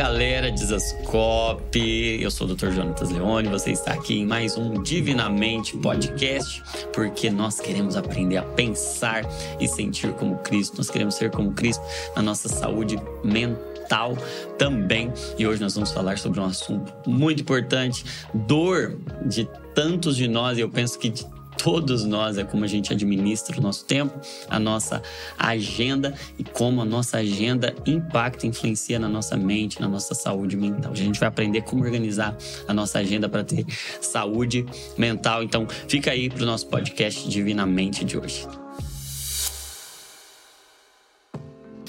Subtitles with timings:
[0.00, 2.70] galera de Zascope, eu sou o Dr.
[2.70, 8.42] Jonatas Leone, você está aqui em mais um Divinamente Podcast, porque nós queremos aprender a
[8.42, 9.26] pensar
[9.60, 11.84] e sentir como Cristo, nós queremos ser como Cristo
[12.16, 14.16] na nossa saúde mental
[14.56, 15.12] também.
[15.38, 20.56] E hoje nós vamos falar sobre um assunto muito importante, dor de tantos de nós,
[20.56, 21.26] e eu penso que de
[21.62, 24.18] todos nós, é como a gente administra o nosso tempo,
[24.48, 25.02] a nossa
[25.38, 30.92] agenda e como a nossa agenda impacta, influencia na nossa mente, na nossa saúde mental.
[30.92, 33.66] A gente vai aprender como organizar a nossa agenda para ter
[34.00, 34.64] saúde
[34.96, 35.42] mental.
[35.42, 38.48] Então, fica aí para o nosso podcast Divinamente de hoje.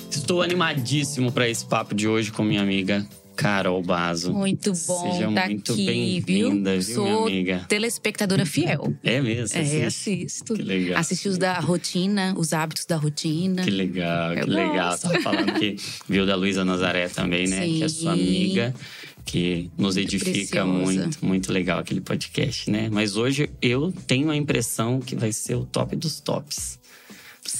[0.10, 4.34] Estou animadíssimo para esse papo de hoje com minha amiga Carol Bazo.
[4.34, 7.66] Muito bom Seja tá muito aqui, bem-vinda, viu, Sou minha amiga?
[7.67, 8.94] telespectadora fiel.
[9.04, 9.57] É mesmo?
[9.57, 9.84] É, assiste?
[9.85, 10.54] assisto.
[10.54, 10.99] Que legal.
[10.99, 13.63] Assisti os da rotina, os hábitos da rotina.
[13.63, 14.90] Que legal, Eu que legal.
[14.91, 15.04] gosto.
[15.04, 15.76] Tava falando que
[16.07, 17.66] viu da Luísa Nazaré também, né?
[17.66, 18.21] Que é sua Sim.
[18.21, 18.76] amiga,
[19.26, 20.68] que nos edifica preciosa.
[20.68, 22.90] muito, muito legal aquele podcast, né?
[22.91, 26.79] Mas hoje eu tenho a impressão que vai ser o top dos tops.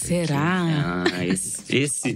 [0.06, 1.04] Será?
[1.06, 2.16] Ah, esse, esse,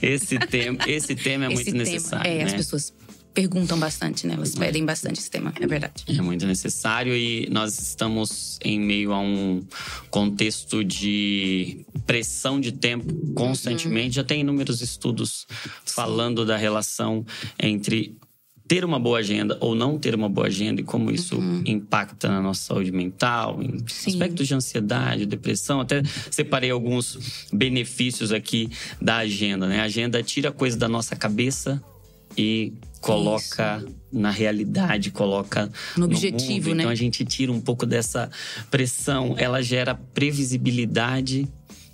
[0.00, 2.44] esse, tema, esse tema é Esse muito tema, necessário, É, né?
[2.44, 2.92] as pessoas
[3.34, 4.34] perguntam bastante, né?
[4.34, 6.04] Elas pedem bastante esse tema, é verdade.
[6.06, 9.66] É muito necessário e nós estamos em meio a um
[10.08, 14.14] contexto de pressão de tempo constantemente.
[14.14, 15.46] Já tem inúmeros estudos
[15.84, 17.26] falando da relação
[17.60, 18.16] entre
[18.66, 22.40] ter uma boa agenda ou não ter uma boa agenda e como isso impacta na
[22.40, 24.10] nossa saúde mental, em Sim.
[24.10, 25.80] aspectos de ansiedade, depressão.
[25.80, 28.70] Até separei alguns benefícios aqui
[29.00, 29.80] da agenda, né?
[29.80, 31.82] A agenda tira coisa da nossa cabeça
[32.38, 36.76] e coloca na realidade, coloca No objetivo, mundo.
[36.76, 36.82] né?
[36.84, 38.30] Então a gente tira um pouco dessa
[38.70, 41.46] pressão, ela gera previsibilidade.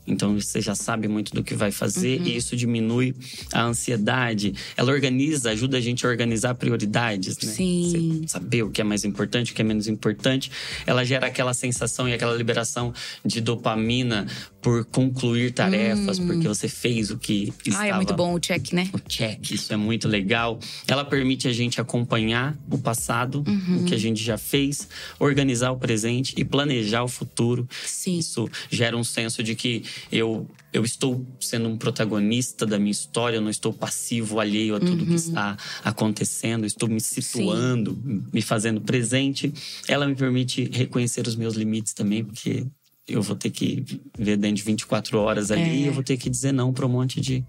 [0.06, 2.26] Então você já sabe muito do que vai fazer Uhum.
[2.26, 3.14] e isso diminui
[3.52, 4.54] a ansiedade.
[4.76, 7.52] Ela organiza, ajuda a gente a organizar prioridades, né?
[7.52, 8.22] Sim.
[8.22, 10.50] Você saber o que é mais importante, o que é menos importante.
[10.86, 12.92] Ela gera aquela sensação e aquela liberação
[13.24, 14.26] de dopamina
[14.62, 18.72] por concluir tarefas, porque você fez o que estava Ah, é muito bom o check,
[18.72, 18.90] né?
[18.92, 20.58] o check, isso é muito legal.
[20.86, 23.78] Ela permite a gente acompanhar o passado, Uhum.
[23.80, 24.86] o que a gente já fez,
[25.18, 27.66] organizar o presente e planejar o futuro.
[27.86, 28.18] Sim.
[28.18, 29.82] Isso gera um senso de que
[30.12, 34.80] eu, eu estou sendo um protagonista da minha história, eu não estou passivo, alheio a
[34.80, 35.06] tudo Uhum.
[35.08, 37.98] que está acontecendo, estou me situando,
[38.32, 39.52] me fazendo presente.
[39.88, 42.66] Ela me permite reconhecer os meus limites também, porque.
[43.08, 43.84] Eu vou ter que
[44.16, 45.88] ver dentro de 24 horas ali É.
[45.88, 47.44] eu vou ter que dizer não para um monte de,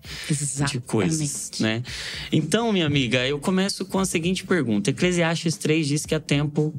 [0.71, 1.83] de coisas, né?
[2.31, 4.89] Então, minha amiga, eu começo com a seguinte pergunta.
[4.89, 6.73] Eclesiastes 3 diz que há tempo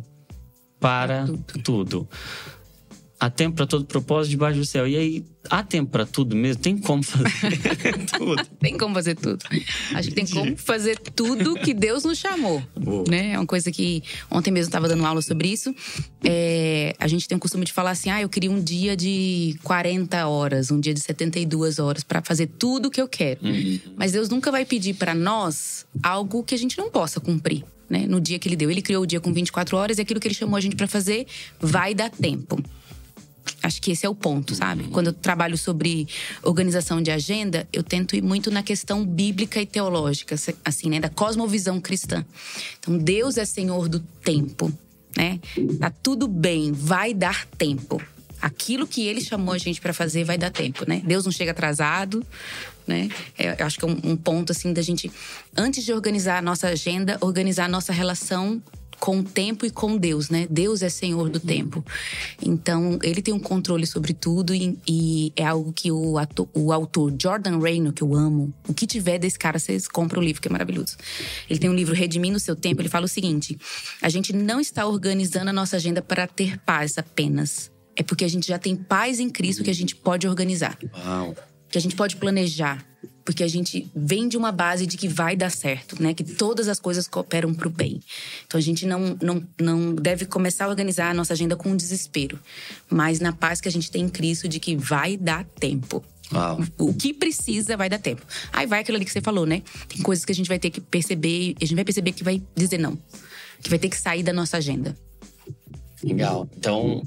[0.80, 1.26] para
[1.62, 2.08] tudo.
[3.22, 4.84] Há tempo para todo propósito debaixo do céu.
[4.84, 6.60] E aí, há tempo para tudo mesmo?
[6.60, 8.44] Tem como fazer tudo?
[8.58, 9.44] Tem como fazer tudo.
[9.94, 12.60] Acho que tem como fazer tudo que Deus nos chamou.
[12.76, 13.04] Boa.
[13.08, 13.34] Né?
[13.34, 15.72] É uma coisa que ontem mesmo estava dando aula sobre isso.
[16.24, 19.56] É, a gente tem o costume de falar assim: ah, eu queria um dia de
[19.62, 23.38] 40 horas, um dia de 72 horas para fazer tudo o que eu quero.
[23.96, 27.62] Mas Deus nunca vai pedir para nós algo que a gente não possa cumprir.
[27.88, 28.04] Né?
[28.08, 30.26] No dia que ele deu, ele criou o dia com 24 horas e aquilo que
[30.26, 31.24] ele chamou a gente para fazer
[31.60, 32.58] vai dar tempo.
[33.62, 34.84] Acho que esse é o ponto, sabe?
[34.88, 36.08] Quando eu trabalho sobre
[36.42, 41.00] organização de agenda, eu tento ir muito na questão bíblica e teológica, assim, né?
[41.00, 42.24] Da cosmovisão cristã.
[42.78, 44.72] Então, Deus é Senhor do tempo,
[45.16, 45.40] né?
[45.78, 48.00] Tá tudo bem, vai dar tempo.
[48.40, 51.00] Aquilo que ele chamou a gente para fazer vai dar tempo, né?
[51.04, 52.26] Deus não chega atrasado,
[52.86, 53.08] né?
[53.38, 55.10] É, eu acho que é um, um ponto, assim, da gente,
[55.56, 58.60] antes de organizar a nossa agenda, organizar a nossa relação
[59.02, 60.46] com o tempo e com Deus, né?
[60.48, 61.84] Deus é Senhor do tempo.
[62.40, 66.72] Então, ele tem um controle sobre tudo e, e é algo que o, ato- o
[66.72, 70.40] autor Jordan Reino, que eu amo, o que tiver desse cara, vocês compram o livro,
[70.40, 70.96] que é maravilhoso.
[71.50, 73.58] Ele tem um livro Redimindo o Seu Tempo, ele fala o seguinte:
[74.00, 77.72] a gente não está organizando a nossa agenda para ter paz apenas.
[77.96, 81.34] É porque a gente já tem paz em Cristo que a gente pode organizar Uau.
[81.72, 82.84] Que a gente pode planejar,
[83.24, 86.12] porque a gente vem de uma base de que vai dar certo, né?
[86.12, 87.98] Que todas as coisas cooperam para o bem.
[88.46, 92.38] Então a gente não, não, não deve começar a organizar a nossa agenda com desespero,
[92.90, 96.04] mas na paz que a gente tem em Cristo de que vai dar tempo.
[96.30, 96.60] Uau.
[96.78, 98.22] O que precisa vai dar tempo.
[98.52, 99.62] Aí vai aquilo ali que você falou, né?
[99.88, 102.42] Tem coisas que a gente vai ter que perceber, a gente vai perceber que vai
[102.54, 102.98] dizer não.
[103.62, 104.94] Que vai ter que sair da nossa agenda.
[106.04, 106.46] Legal.
[106.56, 107.02] Então,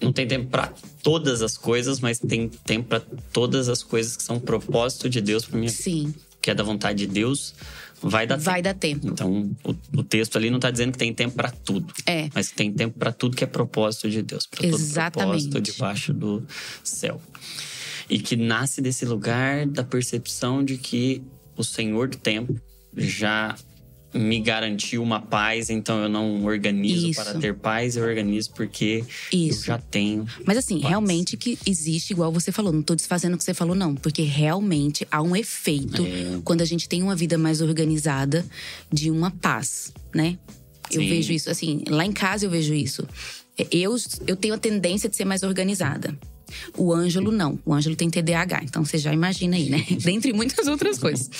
[0.00, 3.02] não tem tempo para todas as coisas, mas tem tempo para
[3.32, 5.72] todas as coisas que são propósito de Deus para vida.
[5.72, 7.54] Sim, Que é da vontade de Deus,
[8.02, 8.64] vai dar vai tempo.
[8.64, 9.08] dar tempo.
[9.08, 11.92] Então, o, o texto ali não está dizendo que tem tempo para tudo.
[12.06, 12.28] É.
[12.34, 14.46] Mas que tem tempo para tudo que é propósito de Deus.
[14.46, 16.42] Para todo propósito debaixo do
[16.82, 17.20] céu.
[18.08, 21.22] E que nasce desse lugar da percepção de que
[21.56, 22.58] o Senhor do tempo
[22.96, 23.54] já
[24.12, 27.22] me garantiu uma paz, então eu não organizo Isso.
[27.22, 29.60] para ter paz, eu organizo porque Isso.
[29.60, 30.26] eu já tenho.
[30.44, 30.88] Mas assim, paz.
[30.88, 33.94] realmente que existe, igual você falou, não tô desfazendo o que você falou, não.
[33.94, 36.40] Porque realmente há um efeito É.
[36.44, 38.44] quando a gente tem uma vida mais organizada
[38.92, 40.38] de uma paz, né?
[40.90, 41.08] Eu Sim.
[41.08, 43.06] vejo isso, assim, lá em casa eu vejo isso.
[43.70, 43.96] Eu,
[44.26, 46.18] eu tenho a tendência de ser mais organizada.
[46.76, 47.60] O Ângelo não.
[47.64, 49.86] O Ângelo tem TDAH, então você já imagina aí, né?
[50.02, 51.30] Dentre muitas outras coisas.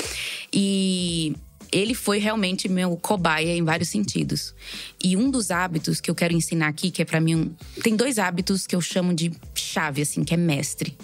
[0.53, 1.35] E
[1.73, 4.55] ele foi realmente meu cobaia em vários sentidos.
[5.03, 7.55] E um dos hábitos que eu quero ensinar aqui, que é para mim um...
[7.83, 10.97] tem dois hábitos que eu chamo de chave assim, que é mestre.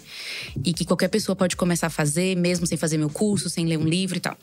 [0.64, 3.78] E que qualquer pessoa pode começar a fazer, mesmo sem fazer meu curso, sem ler
[3.78, 4.36] um livro e tal.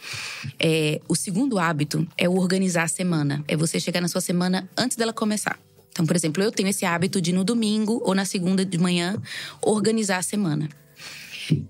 [0.59, 3.43] É, o segundo hábito é organizar a semana.
[3.47, 5.59] É você chegar na sua semana antes dela começar.
[5.89, 9.21] Então, por exemplo, eu tenho esse hábito de no domingo ou na segunda de manhã
[9.61, 10.67] organizar a semana.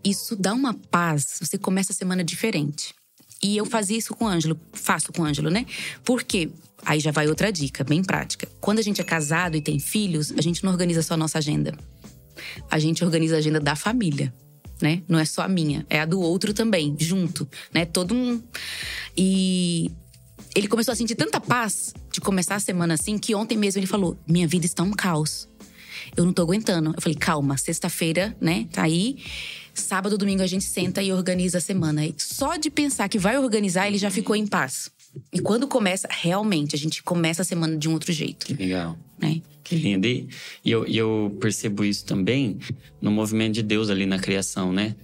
[0.04, 2.94] Isso dá uma paz, você começa a semana diferente.
[3.44, 5.66] E eu fazia isso com o Ângelo, faço com o Ângelo, né?
[6.06, 6.50] Porque
[6.86, 8.48] aí já vai outra dica, bem prática.
[8.62, 11.38] Quando a gente é casado e tem filhos, a gente não organiza só a nossa
[11.40, 11.78] agenda.
[12.72, 14.34] A gente organiza a agenda da família,
[14.82, 15.04] né?
[15.10, 17.86] Não é só a minha, é a do outro também, junto, né?
[17.86, 18.42] Todo um
[19.16, 19.92] E
[20.56, 23.88] ele começou a sentir tanta paz de começar a semana assim que ontem mesmo ele
[23.88, 25.50] falou: "Minha vida está um caos.
[26.16, 26.94] Eu não tô aguentando".
[26.96, 28.68] Eu falei: "Calma, sexta-feira, né?
[28.72, 29.18] Tá aí.
[29.74, 32.06] Sábado, domingo a gente senta e organiza a semana".
[32.06, 34.92] E só de pensar que vai organizar, ele já ficou em paz.
[35.32, 38.98] E quando começa, realmente a gente começa a semana de um outro jeito, Que legal.
[39.20, 39.42] né?
[39.64, 40.08] Que lindo.
[40.08, 40.28] E
[40.66, 42.58] eu, eu percebo isso também
[43.02, 44.96] no movimento de Deus ali na criação, né?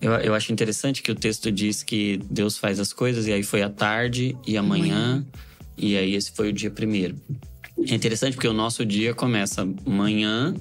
[0.00, 3.42] Eu, eu acho interessante que o texto diz que Deus faz as coisas e aí
[3.42, 5.24] foi a tarde e amanhã,
[5.76, 7.16] e aí esse foi o dia primeiro.
[7.86, 10.54] É interessante porque o nosso dia começa manhã,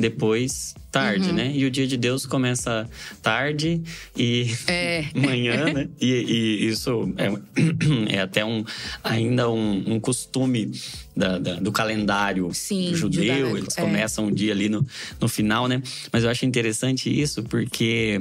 [0.00, 1.34] depois tarde, Uhum.
[1.36, 1.52] né?
[1.54, 2.88] E o dia de Deus começa
[3.22, 3.80] tarde
[4.16, 5.04] e É.
[5.14, 5.88] manhã, né?
[6.00, 7.30] E, e isso é,
[8.16, 8.64] é até um
[9.04, 10.72] ainda um, um costume
[11.16, 13.22] da- da- do calendário Sim, judeu.
[13.22, 13.80] judaico, Eles é.
[13.82, 14.84] começam o dia ali no,
[15.20, 15.80] no final, né?
[16.12, 18.20] Mas eu acho interessante isso porque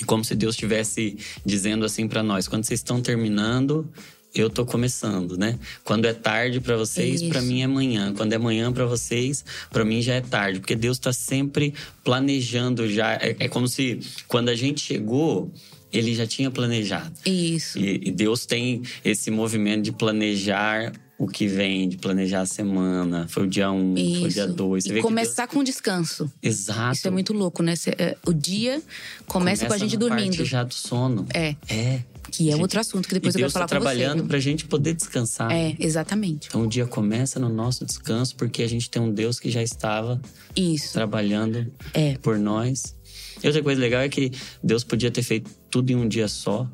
[0.00, 1.16] é como se Deus estivesse
[1.46, 3.88] dizendo assim pra nós: quando vocês estão terminando,
[4.34, 5.58] eu tô começando, né?
[5.84, 7.30] Quando é tarde pra vocês, Isso.
[7.30, 8.12] pra mim é manhã.
[8.14, 11.72] Quando é manhã pra vocês, pra mim já é tarde, porque Deus tá sempre
[12.02, 13.14] planejando já.
[13.14, 15.52] É, é como se quando a gente chegou,
[15.92, 17.12] ele já tinha planejado.
[17.24, 17.78] Isso.
[17.78, 23.26] E, e Deus tem esse movimento de planejar o que vem, de planejar a semana.
[23.28, 24.54] Foi o dia 1, um, foi o dia Isso.
[24.54, 24.86] 2.
[24.86, 26.30] E começar com descanso.
[26.42, 26.96] Exato.
[26.96, 27.74] Isso é muito louco, né?
[27.98, 28.82] É, o dia
[29.26, 30.36] começa, com a gente dormindo.
[30.36, 31.26] parte já do sono.
[31.32, 31.54] É.
[31.68, 32.02] É.
[32.30, 34.28] Que é Gente, outro assunto que depois eu Deus quero falar tá com trabalhando você.
[34.28, 35.52] pra gente poder descansar.
[35.52, 36.48] É, exatamente.
[36.48, 39.62] Então o dia começa no nosso descanso, porque a gente tem um Deus que já
[39.62, 40.20] estava
[40.56, 40.92] Isso.
[40.92, 42.16] trabalhando É.
[42.18, 42.96] por nós.
[43.42, 44.32] E outra coisa legal é que
[44.62, 46.66] Deus podia ter feito tudo em um dia só,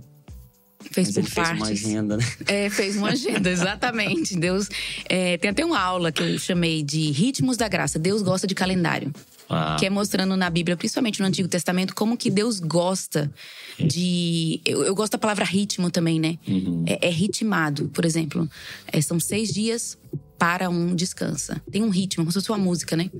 [0.92, 1.84] Fez mas por ele fez uma partes.
[1.84, 2.24] agenda, né?
[2.46, 4.34] É, fez uma agenda, exatamente.
[4.38, 4.66] Deus.
[5.08, 7.98] é, tem até uma aula que eu chamei de Ritmos da Graça.
[7.98, 9.12] Deus gosta de calendário.
[9.50, 13.30] Ah, Que é mostrando na Bíblia, principalmente no Antigo Testamento, como que Deus gosta
[13.78, 14.60] de.
[14.64, 16.38] Eu, eu gosto da palavra ritmo também, né?
[16.86, 18.48] É, é ritmado, por exemplo.
[18.86, 19.98] É, são seis dias
[20.38, 21.60] para um descansa.
[21.70, 23.10] Tem um ritmo, como se fosse uma música, né?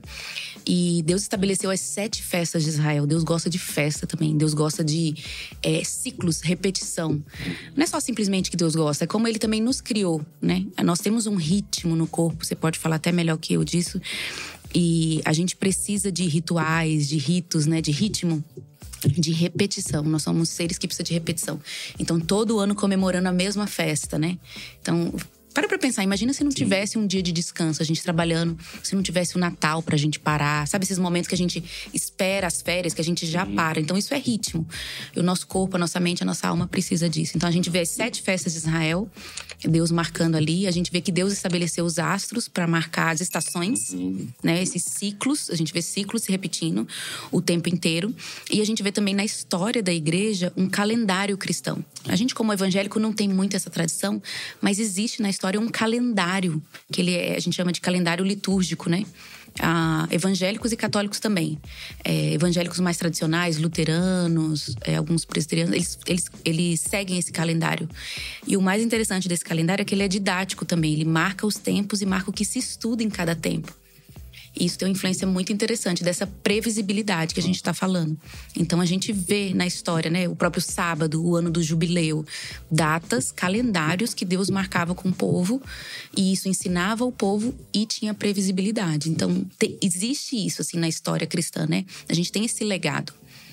[0.67, 3.07] E Deus estabeleceu as sete festas de Israel.
[3.07, 4.35] Deus gosta de festa também.
[4.35, 5.15] Deus gosta de
[5.63, 7.23] é, ciclos, repetição.
[7.77, 10.65] Não é só simplesmente que Deus gosta, é como Ele também nos criou, né?
[10.83, 12.43] Nós temos um ritmo no corpo.
[12.43, 14.01] Você pode falar até melhor que eu disso.
[14.75, 17.81] E a gente precisa de rituais, de ritos, né?
[17.81, 18.45] De ritmo
[19.09, 20.03] de repetição.
[20.03, 21.61] Nós somos seres que precisam de repetição.
[21.99, 24.39] Então, todo ano comemorando a mesma festa, né?
[24.81, 25.13] Então,
[25.53, 26.03] para pra pensar.
[26.03, 28.59] Imagina se não tivesse um dia de descanso, a gente trabalhando.
[28.83, 30.67] Se não tivesse o Natal pra gente parar.
[30.67, 33.81] Sabe esses momentos que a gente espera as férias, que a gente já para.
[33.81, 34.67] Então, isso é ritmo.
[35.15, 37.33] E o nosso corpo, a nossa mente, a nossa alma precisa disso.
[37.37, 39.09] Então, a gente vê as sete festas de Israel.
[39.69, 40.67] Deus marcando ali.
[40.67, 43.95] A gente vê que Deus estabeleceu os astros para marcar as estações,
[44.43, 44.63] né?
[44.63, 45.51] Esses ciclos.
[45.51, 46.87] A gente vê ciclos se repetindo
[47.31, 48.15] o tempo inteiro.
[48.51, 51.85] E a gente vê também na história da igreja um calendário cristão.
[52.07, 54.23] A gente, como evangélico, não tem muito essa tradição,
[54.61, 58.91] mas existe na história um calendário, que ele é, a gente chama de calendário litúrgico,
[58.91, 59.05] né?
[59.59, 61.59] Ah, evangélicos e católicos também.
[62.05, 67.89] É, evangélicos mais tradicionais, luteranos, é, alguns presbiterianos, eles, eles, eles seguem esse calendário.
[68.47, 70.93] E o mais interessante desse calendário é que ele é didático também.
[70.93, 73.80] Ele marca os tempos e marca o que se estuda em cada tempo.
[74.59, 78.19] Isso tem uma influência muito interessante dessa previsibilidade que a gente está falando.
[78.57, 82.25] Então a gente vê na história, né, o próprio sábado, o ano do jubileu,
[82.71, 85.63] datas, calendários que Deus marcava com o povo
[86.17, 89.09] e isso ensinava o povo e tinha previsibilidade.
[89.11, 91.85] Então te- existe isso assim na história cristã, né?
[92.09, 93.13] A gente tem esse legado.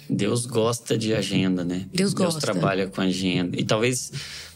[0.09, 1.87] Deus gosta de agenda, né?
[1.93, 2.39] Deus gosta.
[2.39, 3.59] Deus trabalha com agenda.
[3.59, 4.11] E talvez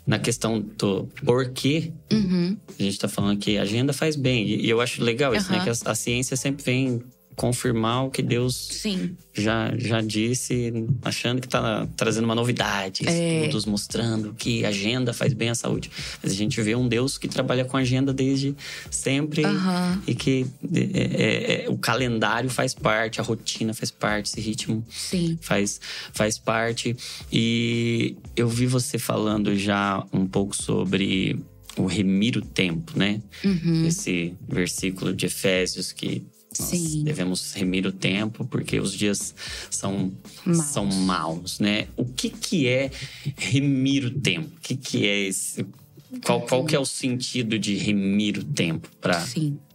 [0.06, 2.58] na questão do porquê, uhum.
[2.80, 4.48] a gente tá falando que agenda faz bem.
[4.48, 5.58] E eu acho legal isso, uhum.
[5.58, 5.64] né?
[5.64, 7.04] Que a, a ciência sempre vem
[7.42, 9.18] confirmar o que Deus Sim.
[9.34, 10.72] já, já disse,
[11.02, 13.40] achando que está trazendo uma novidade, É.
[13.46, 15.90] estudos mostrando que agenda faz bem à saúde.
[16.22, 18.56] Mas a gente vê um Deus que trabalha com agenda desde
[18.92, 20.04] sempre Aham.
[20.06, 24.86] e que é, é, é, o calendário faz parte, a rotina faz parte, esse ritmo
[24.92, 25.36] Sim.
[25.42, 25.82] faz,
[26.14, 26.96] faz parte.
[27.34, 31.40] E eu vi você falando já um pouco sobre
[31.78, 33.22] o remir o tempo, né?
[33.44, 33.88] Uhum.
[33.88, 36.22] Esse versículo de Efésios que
[36.60, 37.04] nós Sim.
[37.04, 39.34] devemos remir o tempo porque os dias
[39.70, 40.12] são
[40.46, 40.66] Maus.
[40.66, 41.88] são maus, né?
[41.96, 42.92] O que que é
[43.38, 44.50] remir o tempo?
[44.58, 45.66] O que que é esse
[46.26, 49.26] qual, qual que é o sentido de remir o tempo para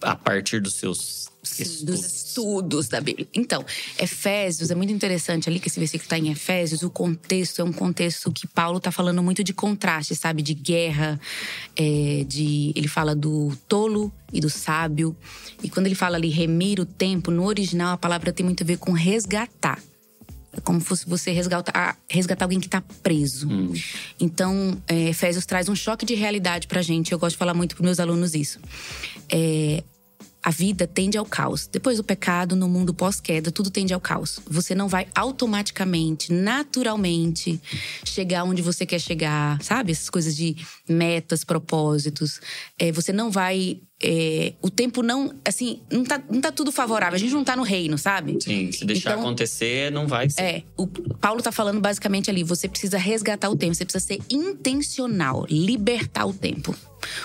[0.03, 2.05] a partir dos seus Dos estudos?
[2.05, 3.27] estudos da Bíblia.
[3.35, 3.65] Então,
[3.99, 6.83] Efésios é muito interessante ali, que esse versículo está em Efésios.
[6.83, 10.43] O contexto é um contexto que Paulo está falando muito de contraste, sabe?
[10.43, 11.21] De guerra,
[11.77, 15.17] é, de ele fala do tolo e do sábio.
[15.63, 18.67] E quando ele fala ali remir o tempo, no original a palavra tem muito a
[18.67, 19.81] ver com resgatar.
[20.53, 23.47] É como se fosse você resgatar, resgatar alguém que está preso.
[24.19, 27.13] Então, é, Efésios traz um choque de realidade pra gente.
[27.13, 28.59] Eu gosto de falar muito pros meus alunos isso.
[29.31, 29.85] É,
[30.47, 31.67] a vida tende ao caos.
[31.67, 34.39] Depois do pecado, no mundo pós-queda, tudo tende ao caos.
[34.49, 37.61] Você não vai automaticamente, naturalmente,
[38.05, 39.91] chegar onde você quer chegar, sabe?
[39.91, 40.55] Essas coisas de
[40.89, 42.41] metas, propósitos.
[42.79, 43.81] É, você não vai.
[44.01, 45.35] é, o tempo não.
[45.45, 47.17] Assim, não tá, não tá tudo favorável.
[47.17, 48.39] A gente não tá no reino, sabe?
[48.41, 50.41] Sim, se deixar Então- acontecer, não vai ser.
[50.43, 54.21] É, o Paulo tá falando basicamente ali, você precisa resgatar o tempo, você precisa ser
[54.31, 56.73] intencional, libertar o tempo.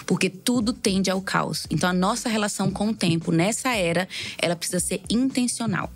[0.05, 1.65] Porque tudo tende ao caos.
[1.69, 4.07] Então a nossa relação com o tempo nessa era,
[4.37, 5.91] ela precisa ser intencional.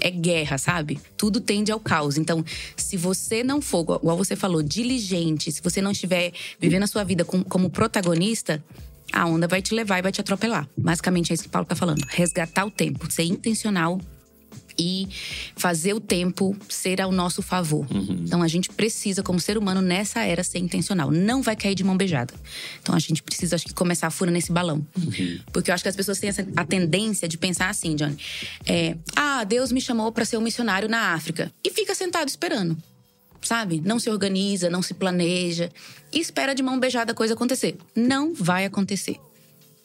[0.00, 1.00] É guerra, sabe?
[1.16, 2.18] Tudo tende ao caos.
[2.18, 2.44] Então,
[2.76, 7.02] se você não for, igual você falou, diligente, se você não estiver vivendo a sua
[7.02, 8.62] vida com- como protagonista,
[9.12, 10.68] a onda vai te levar e vai te atropelar.
[10.76, 12.04] Basicamente é isso que Paulo tá falando.
[12.10, 13.98] Resgatar o tempo, ser intencional
[14.78, 15.08] e
[15.56, 17.86] fazer o tempo ser ao nosso favor.
[18.24, 21.10] Então a gente precisa, como ser humano, nessa era, ser intencional.
[21.10, 22.32] Não vai cair de mão beijada.
[22.80, 24.86] Então a gente precisa, acho que, começar a fura nesse balão.
[25.52, 28.16] Porque eu acho que as pessoas têm essa, a tendência de pensar assim, Johnny.
[28.66, 31.52] É, ah, Deus me chamou para ser um missionário na África.
[31.64, 32.76] E fica sentado esperando.
[33.40, 33.80] Sabe?
[33.84, 35.70] Não se organiza, não se planeja.
[36.12, 37.76] E espera de mão beijada a coisa acontecer.
[37.94, 39.16] Não vai acontecer.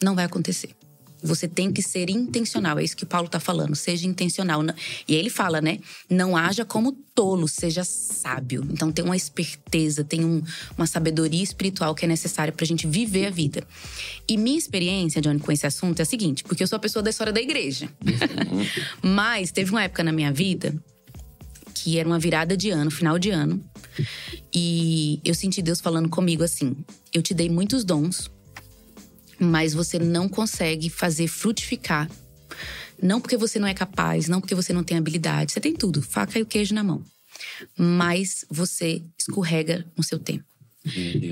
[0.03, 0.75] Não vai acontecer.
[1.23, 3.75] Você tem que ser intencional, é isso que o Paulo tá falando.
[3.75, 4.61] Seja intencional.
[5.07, 5.79] E aí ele fala, né?
[6.09, 8.67] Não haja como tolo, seja sábio.
[8.71, 10.43] Então tem uma esperteza, tem um-
[10.77, 13.65] uma sabedoria espiritual que é necessária pra gente viver a vida.
[14.27, 17.01] E minha experiência, Johnny, com esse assunto é a seguinte: porque eu sou a pessoa
[17.01, 17.89] da história da igreja.
[19.01, 20.75] Mas teve uma época na minha vida
[21.73, 23.61] que era uma virada de ano, final de ano.
[24.53, 26.75] E eu senti Deus falando comigo assim:
[27.13, 28.29] eu te dei muitos dons,
[29.43, 32.09] mas você não consegue fazer frutificar.
[33.01, 35.51] Não porque você não é capaz, não porque você não tem habilidade.
[35.51, 37.03] Você tem tudo, faca e o queijo na mão.
[37.77, 40.45] Mas você escorrega no seu tempo.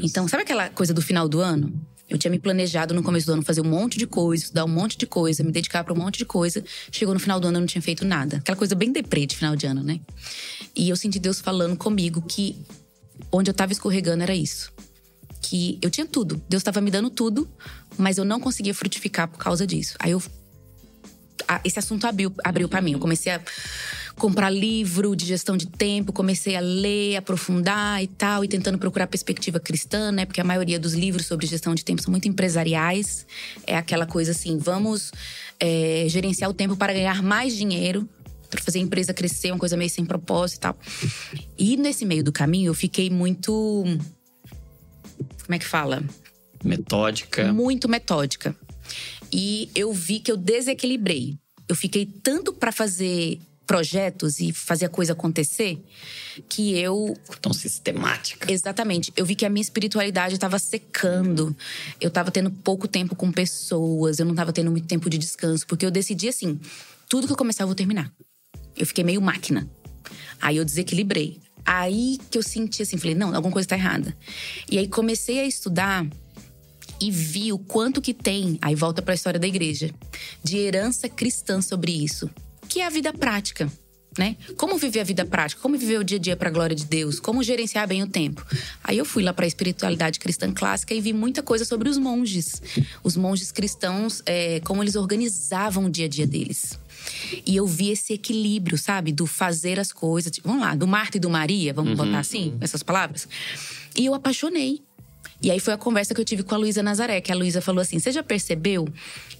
[0.04, 1.74] Então, sabe aquela coisa do final do ano?
[2.10, 4.70] Eu tinha me planejado no começo do ano fazer um monte de coisa, estudar um
[4.70, 6.62] monte de coisa, me dedicar para um monte de coisa.
[6.92, 8.38] Chegou no final do ano eu não tinha feito nada.
[8.38, 10.02] Aquela coisa bem deprê de final de ano, né?
[10.76, 12.58] E eu senti Deus falando comigo que
[13.32, 14.74] onde eu tava escorregando era isso.
[15.42, 16.42] Que eu tinha tudo.
[16.50, 17.50] Deus estava me dando tudo,
[17.98, 19.96] mas eu não conseguia frutificar por causa disso.
[20.00, 20.22] Aí eu
[21.64, 22.94] esse assunto abriu, abriu para mim.
[22.94, 23.42] Eu comecei a
[24.16, 29.08] comprar livro de gestão de tempo, comecei a ler, aprofundar e tal, e tentando procurar
[29.08, 30.26] perspectiva cristã, né?
[30.26, 33.26] Porque a maioria dos livros sobre gestão de tempo são muito empresariais.
[33.66, 35.12] É aquela coisa assim: vamos
[35.60, 38.08] é, gerenciar o tempo para ganhar mais dinheiro.
[38.50, 40.78] Para fazer a empresa crescer, uma coisa meio sem propósito e tal.
[41.58, 43.42] E nesse meio do caminho, eu fiquei muito.
[45.46, 46.04] Como é que fala?
[46.64, 47.52] Metódica.
[47.54, 48.56] muito metódica.
[49.32, 51.38] E eu vi que eu desequilibrei.
[51.68, 55.82] Eu fiquei tanto para fazer projetos e fazer a coisa acontecer
[56.50, 58.52] que eu Tão sistemática.
[58.52, 59.14] Exatamente.
[59.16, 61.56] Eu vi que a minha espiritualidade estava secando.
[62.00, 65.66] Eu estava tendo pouco tempo com pessoas, eu não estava tendo muito tempo de descanso,
[65.66, 66.60] porque eu decidi assim:
[67.08, 68.12] tudo que eu começar eu vou terminar.
[68.76, 69.70] Eu fiquei meio máquina.
[70.42, 71.40] Aí eu desequilibrei.
[71.66, 74.16] Aí que eu senti assim, falei: não, alguma coisa está errada.
[74.70, 76.06] E aí comecei a estudar
[77.02, 79.90] e vi o quanto que tem, aí volta para a história da igreja,
[80.44, 82.30] de herança cristã sobre isso,
[82.70, 83.72] que é a vida prática.
[84.18, 84.36] Né?
[84.58, 85.62] Como viver a vida prática?
[85.62, 87.18] Como viver o dia a dia para a glória de Deus?
[87.18, 88.46] Como gerenciar bem o tempo?
[88.84, 91.98] Aí eu fui lá para a espiritualidade cristã clássica e vi muita coisa sobre os
[91.98, 92.62] monges.
[93.06, 96.78] Os monges cristãos, é, como eles organizavam o dia a dia deles.
[97.46, 99.14] E eu vi esse equilíbrio, sabe?
[99.14, 100.30] Do fazer as coisas.
[100.30, 102.06] Tipo, vamos lá, do Marta e do Maria, vamos uhum.
[102.06, 103.30] botar assim, essas palavras.
[103.96, 104.82] E eu apaixonei.
[105.42, 107.62] E aí foi a conversa que eu tive com a Luísa Nazaré, que a Luísa
[107.62, 108.88] falou assim: você já percebeu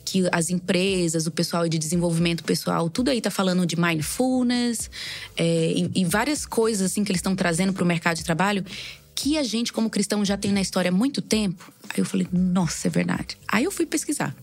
[0.04, 4.90] que as empresas, o pessoal de desenvolvimento pessoal, tudo aí tá falando de mindfulness
[5.38, 8.66] é, e, e, várias coisas assim que eles estão trazendo para o mercado de trabalho
[9.14, 11.72] que a gente, como cristão, já tem na história há muito tempo.
[11.90, 13.38] Aí eu falei, nossa, é verdade.
[13.48, 14.36] Aí eu fui pesquisar.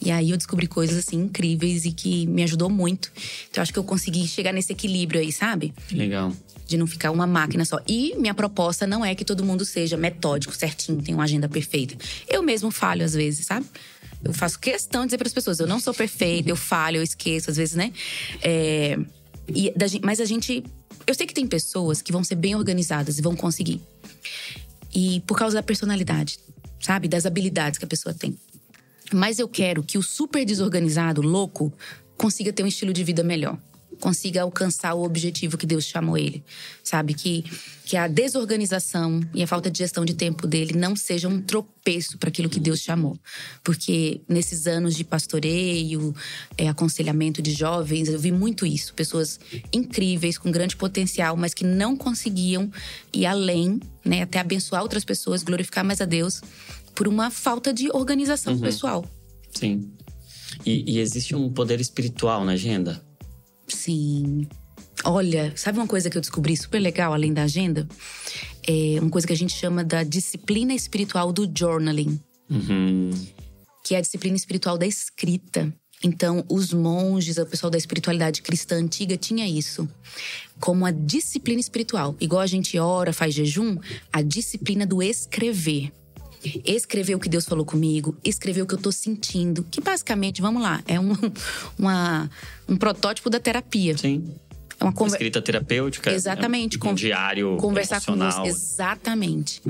[0.00, 3.10] E aí eu descobri coisas assim incríveis e que me ajudou muito.
[3.50, 5.74] Então eu acho que eu consegui chegar nesse equilíbrio aí, sabe?
[5.90, 6.32] Legal.
[6.66, 7.80] De não ficar uma máquina só.
[7.88, 11.96] E minha proposta não é que todo mundo seja metódico, certinho, tenha uma agenda perfeita.
[12.28, 13.66] Eu mesmo falho às vezes, sabe?
[14.22, 17.02] Eu faço questão de dizer para as pessoas: eu não sou perfeita, eu falho, eu
[17.02, 17.92] esqueço, às vezes, né?
[18.42, 18.98] É,
[19.48, 20.64] e da, mas a gente.
[21.06, 23.80] Eu sei que tem pessoas que vão ser bem organizadas e vão conseguir.
[24.94, 26.38] E por causa da personalidade,
[26.80, 27.08] sabe?
[27.08, 28.36] Das habilidades que a pessoa tem.
[29.12, 31.72] Mas eu quero que o super desorganizado, louco,
[32.16, 33.58] consiga ter um estilo de vida melhor.
[34.00, 36.44] Consiga alcançar o objetivo que Deus chamou ele.
[36.84, 37.14] Sabe?
[37.14, 37.44] Que,
[37.84, 42.16] que a desorganização e a falta de gestão de tempo dele não seja um tropeço
[42.16, 43.18] para aquilo que Deus chamou.
[43.64, 46.14] Porque nesses anos de pastoreio,
[46.56, 48.94] é, aconselhamento de jovens, eu vi muito isso.
[48.94, 49.40] Pessoas
[49.72, 52.70] incríveis, com grande potencial, mas que não conseguiam
[53.12, 54.22] ir além, né?
[54.22, 56.40] Até abençoar outras pessoas, glorificar mais a Deus
[56.98, 58.60] por uma falta de organização uhum.
[58.60, 59.04] pessoal.
[59.54, 59.88] Sim.
[60.66, 63.00] E, e existe um poder espiritual na agenda?
[63.68, 64.48] Sim.
[65.04, 67.86] Olha, sabe uma coisa que eu descobri super legal além da agenda?
[68.66, 72.20] É uma coisa que a gente chama da disciplina espiritual do journaling.
[72.50, 73.10] Uhum.
[73.84, 75.72] Que é a disciplina espiritual da escrita.
[76.02, 79.88] Então, os monges, o pessoal da espiritualidade cristã antiga tinha isso
[80.58, 82.16] como a disciplina espiritual.
[82.20, 83.78] Igual a gente ora, faz jejum,
[84.12, 85.92] a disciplina do escrever
[86.64, 90.62] escrever o que Deus falou comigo, escrever o que eu tô sentindo, que basicamente, vamos
[90.62, 91.12] lá, é um,
[91.78, 92.30] uma,
[92.68, 93.96] um protótipo da terapia.
[93.96, 94.34] Sim.
[94.80, 95.12] É uma conver...
[95.14, 96.12] escrita terapêutica.
[96.12, 96.78] Exatamente.
[96.82, 98.14] Um, um diário conversar com.
[98.46, 99.60] Exatamente.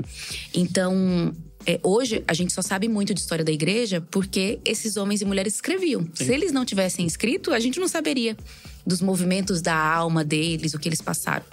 [0.53, 1.33] Então,
[1.65, 5.25] é, hoje a gente só sabe muito de história da igreja porque esses homens e
[5.25, 6.01] mulheres escreviam.
[6.13, 6.25] Sim.
[6.25, 8.37] Se eles não tivessem escrito, a gente não saberia
[8.85, 11.45] dos movimentos da alma deles, o que eles passaram.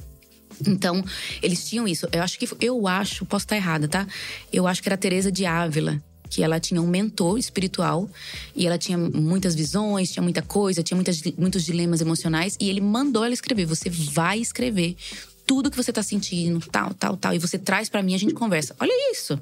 [0.66, 1.04] Então,
[1.42, 2.06] eles tinham isso.
[2.12, 2.48] Eu acho que.
[2.60, 4.06] Eu acho, posso estar errada, tá?
[4.52, 8.10] Eu acho que era Teresa de Ávila que ela tinha um mentor espiritual
[8.54, 12.80] e ela tinha muitas visões, tinha muita coisa, tinha muitas, muitos dilemas emocionais e ele
[12.80, 13.64] mandou ela escrever.
[13.66, 14.96] Você vai escrever
[15.46, 18.34] tudo que você tá sentindo, tal, tal, tal, e você traz para mim, a gente
[18.34, 18.74] conversa.
[18.80, 19.38] Olha isso.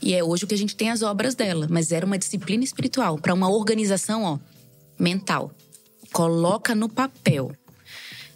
[0.00, 2.64] E é hoje o que a gente tem as obras dela, mas era uma disciplina
[2.64, 4.38] espiritual para uma organização, ó,
[4.98, 5.52] mental.
[6.12, 7.52] Coloca no papel.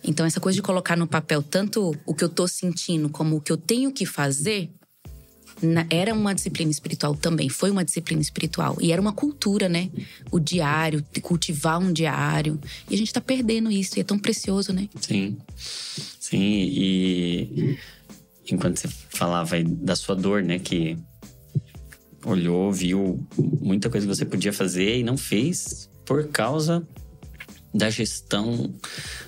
[0.08, 3.40] Então, essa coisa de colocar no papel tanto o que eu tô sentindo como o
[3.42, 4.70] que eu tenho que fazer,
[5.90, 8.78] era uma disciplina espiritual também, foi uma disciplina espiritual.
[8.80, 9.90] E era uma cultura, né?
[10.30, 12.58] O diário, cultivar um diário.
[12.88, 14.88] E a gente tá perdendo isso, e é tão precioso, né?
[14.98, 15.36] Sim.
[16.18, 17.78] Sim, e
[18.50, 20.58] enquanto você falava aí da sua dor, né?
[20.58, 20.96] Que
[22.24, 23.26] olhou, viu
[23.60, 26.86] muita coisa que você podia fazer e não fez por causa
[27.74, 28.74] da gestão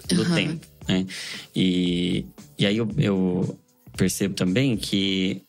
[0.08, 0.34] do uhum.
[0.34, 0.69] tempo.
[0.90, 1.06] Né?
[1.54, 2.26] E,
[2.58, 3.58] e aí eu, eu
[3.96, 5.42] percebo também que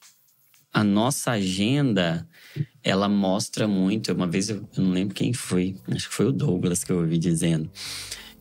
[0.72, 2.28] a nossa agenda
[2.84, 4.14] ela mostra muito.
[4.14, 7.00] Uma vez eu, eu, não lembro quem foi, acho que foi o Douglas que eu
[7.00, 7.70] ouvi dizendo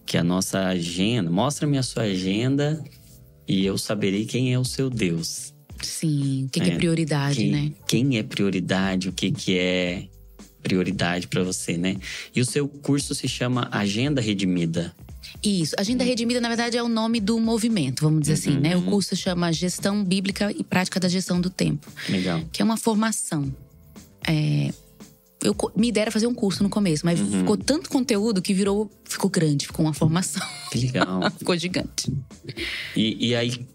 [0.04, 2.82] que a nossa agenda, mostra-me a sua agenda
[3.46, 5.54] e eu saberei quem é o seu Deus.
[5.80, 7.72] Sim, o que é, que é prioridade, quem, né?
[7.86, 10.08] Quem é prioridade, o que, que é
[10.62, 11.96] prioridade para você, né?
[12.34, 14.94] E o seu curso se chama Agenda Redimida.
[15.42, 15.74] Isso.
[15.78, 18.76] Agenda Redimida, na verdade, é o nome do movimento, vamos dizer uhum, assim, né?
[18.76, 18.86] O uhum.
[18.86, 21.90] curso chama Gestão Bíblica e Prática da Gestão do Tempo.
[22.08, 22.42] Legal.
[22.52, 23.54] Que é uma formação.
[24.26, 24.70] É,
[25.42, 27.40] eu me dera fazer um curso no começo, mas uhum.
[27.40, 28.90] ficou tanto conteúdo que virou.
[29.04, 30.46] Ficou grande, ficou uma formação.
[30.70, 31.22] Que legal.
[31.38, 32.12] ficou gigante.
[32.94, 33.66] E, e aí,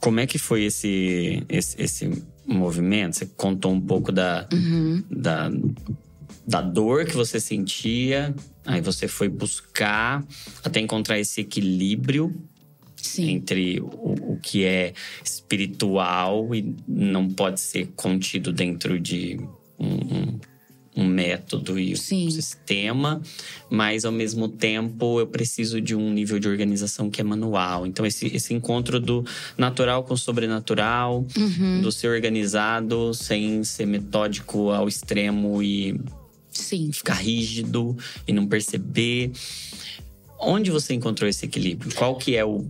[0.00, 3.16] como é que foi esse, esse, esse movimento?
[3.16, 5.02] Você contou um pouco da, uhum.
[5.10, 5.50] da
[6.46, 8.34] da dor que você sentia,
[8.66, 10.24] aí você foi buscar
[10.62, 12.34] até encontrar esse equilíbrio
[12.96, 13.30] Sim.
[13.30, 19.38] entre o, o, que é espiritual e não pode ser contido dentro de
[19.78, 20.38] um,
[20.96, 22.28] um, método e Sim.
[22.28, 23.22] um sistema,
[23.70, 27.86] mas ao mesmo tempo eu preciso de um nível de organização que é manual.
[27.86, 29.24] Então, esse, esse encontro do
[29.56, 31.80] natural com o sobrenatural, uhum.
[31.80, 36.00] do ser organizado sem ser metódico ao extremo e
[36.54, 36.90] Sim.
[36.92, 39.32] Ficar rígido e não perceber.
[40.38, 41.94] Onde você encontrou esse equilíbrio?
[41.94, 42.66] Qual que é o,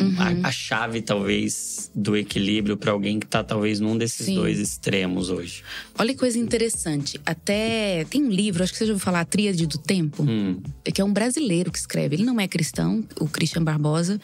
[0.00, 0.42] uhum.
[0.44, 4.34] a, a, chave, talvez, do equilíbrio para alguém que está talvez num desses Sim.
[4.34, 5.62] dois extremos hoje.
[5.98, 7.20] Olha que coisa interessante.
[7.24, 10.60] Até tem um livro, acho que você já ouviu falar, A Tríade do Tempo, hum.
[10.92, 12.16] que é um brasileiro que escreve.
[12.16, 14.20] Ele não é cristão, o Christian Barbosa.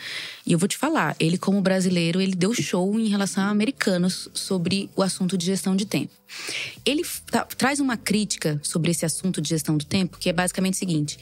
[0.46, 4.28] E eu vou te falar, ele, como brasileiro, ele deu show em relação a americanos
[4.32, 6.12] sobre o assunto de gestão de tempo.
[6.84, 10.74] Ele tá, traz uma crítica sobre esse assunto de gestão do tempo, que é basicamente
[10.74, 11.18] o seguinte: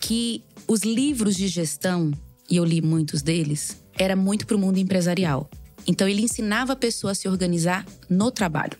[0.00, 2.12] que os livros de gestão
[2.52, 5.50] e eu li muitos deles, era muito para o mundo empresarial.
[5.86, 8.76] Então ele ensinava a pessoa a se organizar no trabalho.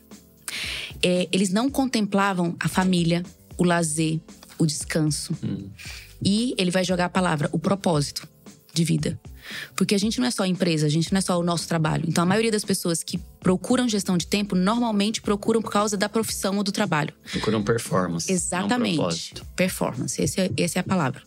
[1.02, 3.22] É, eles não contemplavam a família,
[3.56, 4.20] o lazer,
[4.58, 5.34] o descanso.
[5.42, 5.70] Hum.
[6.22, 8.28] E ele vai jogar a palavra, o propósito
[8.74, 9.18] de vida.
[9.76, 12.04] Porque a gente não é só empresa, a gente não é só o nosso trabalho.
[12.06, 16.08] Então, a maioria das pessoas que procuram gestão de tempo normalmente procuram por causa da
[16.08, 17.12] profissão ou do trabalho.
[17.30, 18.30] Procuram performance.
[18.30, 19.34] Exatamente.
[19.56, 21.22] performance, esse é, essa é a palavra.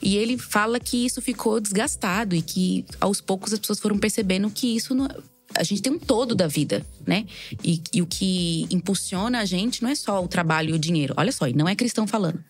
[0.00, 4.50] E ele fala que isso ficou desgastado e que aos poucos as pessoas foram percebendo
[4.50, 5.08] que isso não,
[5.54, 7.26] a gente tem um todo da vida, né?
[7.62, 11.14] E, e, o que impulsiona a gente não é só o trabalho e o dinheiro.
[11.16, 12.42] Olha só, e não é cristão falando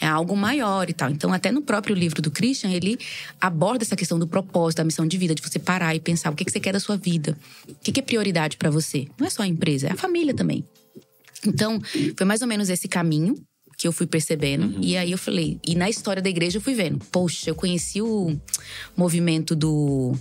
[0.00, 1.10] é algo maior e tal.
[1.10, 2.98] Então, até no próprio livro do Christian, ele
[3.40, 6.34] aborda essa questão do propósito, da missão de vida, de você parar e pensar o
[6.34, 7.36] que, você quer da sua vida,
[7.68, 9.06] o que, é prioridade para você.
[9.18, 10.64] Não é só a empresa, é a família também.
[11.46, 11.80] Então,
[12.16, 13.34] foi mais ou menos esse caminho
[13.78, 14.76] que eu fui percebendo.
[14.76, 14.82] Uhum.
[14.82, 16.98] E aí eu falei, e na história da igreja eu fui vendo.
[17.10, 18.38] Poxa, eu conheci o
[18.94, 20.14] movimento do,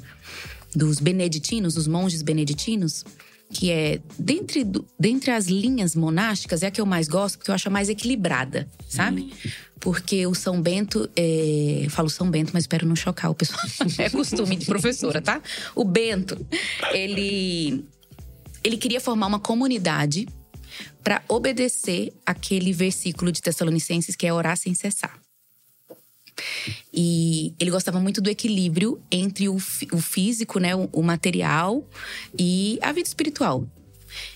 [0.74, 3.04] dos beneditinos, os monges beneditinos
[3.52, 4.64] que é dentre,
[5.00, 7.90] dentre as linhas monásticas, é a que eu mais gosto, porque eu acho a mais
[7.90, 9.22] equilibrada, sabe?
[9.24, 9.50] Hum.
[9.80, 13.62] Porque o São Bento, é, eu falo São Bento, mas espero não chocar o pessoal.
[13.98, 15.42] é costume de professora, tá?
[15.74, 16.46] O Bento,
[16.92, 17.86] ele,
[18.64, 20.28] ele queria formar uma comunidade
[21.04, 25.20] para obedecer aquele versículo de Tessalonicenses que é orar sem cessar.
[26.94, 31.88] E ele gostava muito do equilíbrio entre o, o físico, né, o, o material
[32.38, 33.66] e a vida espiritual.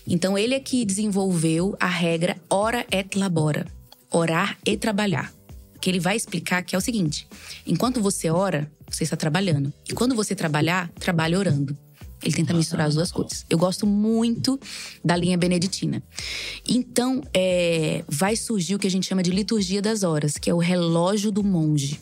[0.06, 3.66] Então ele é que desenvolveu a regra ora et labora,
[4.10, 5.32] orar e trabalhar.
[5.80, 7.26] Que ele vai explicar que é o seguinte:
[7.66, 9.72] enquanto você ora, você está trabalhando.
[9.88, 11.76] E quando você trabalhar, trabalha orando.
[12.24, 13.44] Ele tenta misturar as duas coisas.
[13.50, 14.58] Eu gosto muito
[15.04, 16.02] da linha beneditina.
[16.66, 20.54] Então, é, vai surgir o que a gente chama de liturgia das horas, que é
[20.54, 22.00] o relógio do monge.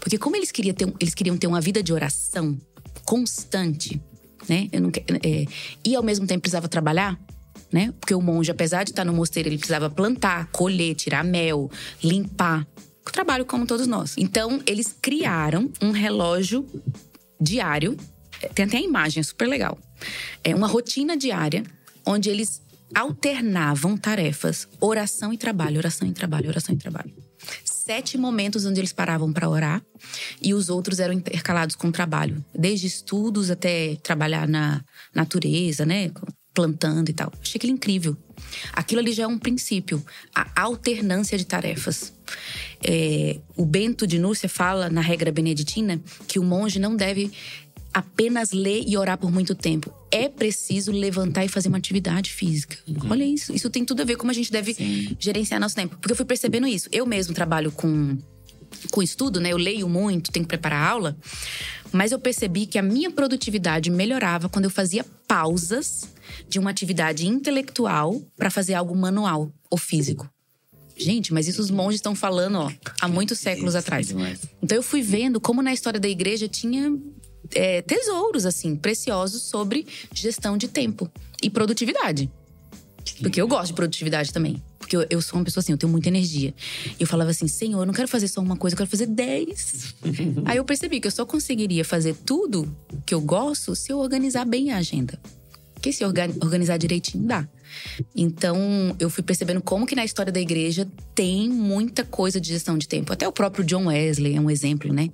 [0.00, 2.58] Porque como eles queriam ter, eles queriam ter uma vida de oração
[3.04, 4.00] constante,
[4.48, 4.68] né?
[4.72, 4.90] Eu não,
[5.22, 5.44] é,
[5.84, 7.18] e ao mesmo tempo precisava trabalhar,
[7.70, 7.92] né?
[8.00, 11.70] Porque o monge, apesar de estar no mosteiro, ele precisava plantar, colher, tirar mel,
[12.02, 12.66] limpar.
[13.12, 14.14] Trabalho como todos nós.
[14.16, 16.66] Então, eles criaram um relógio
[17.40, 17.96] diário
[18.54, 19.78] tem até a imagem, é super legal.
[20.42, 21.62] É uma rotina diária
[22.06, 22.62] onde eles
[22.94, 27.12] alternavam tarefas, oração e trabalho, oração e trabalho, oração e trabalho.
[27.64, 29.82] Sete momentos onde eles paravam para orar
[30.40, 36.10] e os outros eram intercalados com trabalho, desde estudos até trabalhar na natureza, né,
[36.54, 37.32] plantando e tal.
[37.40, 38.16] Achei aquilo incrível.
[38.72, 42.12] Aquilo ali já é um princípio, a alternância de tarefas.
[42.82, 47.32] É, o Bento de Núrcia fala na regra beneditina que o monge não deve
[47.92, 49.92] apenas ler e orar por muito tempo.
[50.10, 52.76] É preciso levantar e fazer uma atividade física.
[52.86, 53.10] Uhum.
[53.10, 53.54] Olha isso.
[53.54, 55.16] Isso tem tudo a ver com como a gente deve Sim.
[55.18, 55.96] gerenciar nosso tempo.
[55.96, 56.88] Porque eu fui percebendo isso.
[56.92, 58.16] Eu mesmo trabalho com,
[58.92, 59.52] com estudo, né?
[59.52, 61.16] Eu leio muito, tenho que preparar aula.
[61.90, 66.08] Mas eu percebi que a minha produtividade melhorava quando eu fazia pausas
[66.48, 70.30] de uma atividade intelectual para fazer algo manual ou físico.
[70.96, 74.14] Gente, mas isso os monges estão falando ó, há muitos séculos atrás.
[74.62, 76.96] Então eu fui vendo como na história da igreja tinha
[77.54, 81.10] é, tesouros, assim, preciosos sobre gestão de tempo
[81.42, 82.30] e produtividade.
[83.20, 84.62] Porque eu gosto de produtividade também.
[84.78, 86.54] Porque eu, eu, sou uma pessoa assim, eu tenho muita energia.
[86.98, 89.06] E eu falava assim, Senhor, eu não quero fazer só uma coisa, eu quero fazer
[89.06, 89.94] dez.
[90.44, 94.44] Aí eu percebi que eu só conseguiria fazer tudo que eu gosto se eu organizar
[94.44, 95.18] bem a agenda.
[95.74, 97.48] Porque se organizar direitinho, dá.
[98.14, 102.78] Então, eu fui percebendo como que na história da igreja tem muita coisa de gestão
[102.78, 103.12] de tempo.
[103.12, 105.10] Até o próprio John Wesley é um exemplo, né?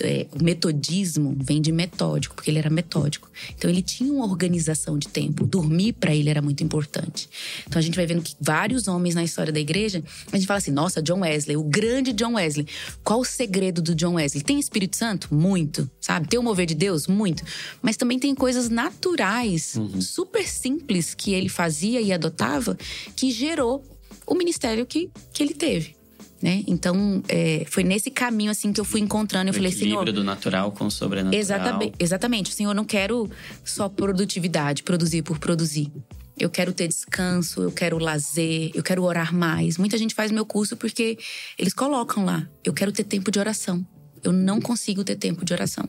[0.00, 3.30] É, o metodismo vem de metódico, porque ele era metódico.
[3.56, 5.46] Então ele tinha uma organização de tempo.
[5.46, 7.28] Dormir para ele era muito importante.
[7.66, 10.58] Então a gente vai vendo que vários homens na história da igreja, a gente fala
[10.58, 12.66] assim: nossa, John Wesley, o grande John Wesley.
[13.04, 14.42] Qual o segredo do John Wesley?
[14.42, 15.34] Tem Espírito Santo?
[15.34, 16.28] Muito, sabe?
[16.28, 17.06] Tem o mover de Deus?
[17.06, 17.42] Muito.
[17.82, 20.00] Mas também tem coisas naturais, uhum.
[20.00, 22.76] super simples que ele fazia e adotava,
[23.16, 23.84] que gerou
[24.26, 25.97] o ministério que, que ele teve
[26.40, 26.62] né?
[26.66, 29.48] Então, é, foi nesse caminho assim que eu fui encontrando.
[29.48, 30.10] Eu o falei, Senhor.
[30.12, 31.38] do natural com o sobrenatural.
[31.38, 32.54] Exatamente, exatamente.
[32.54, 33.28] Senhor, eu não quero
[33.64, 35.92] só produtividade, produzir por produzir.
[36.38, 39.76] Eu quero ter descanso, eu quero lazer, eu quero orar mais.
[39.76, 41.18] Muita gente faz meu curso porque
[41.58, 42.48] eles colocam lá.
[42.64, 43.84] Eu quero ter tempo de oração.
[44.22, 45.88] Eu não consigo ter tempo de oração.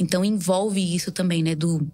[0.00, 1.54] Então envolve isso também, né?
[1.54, 1.86] Do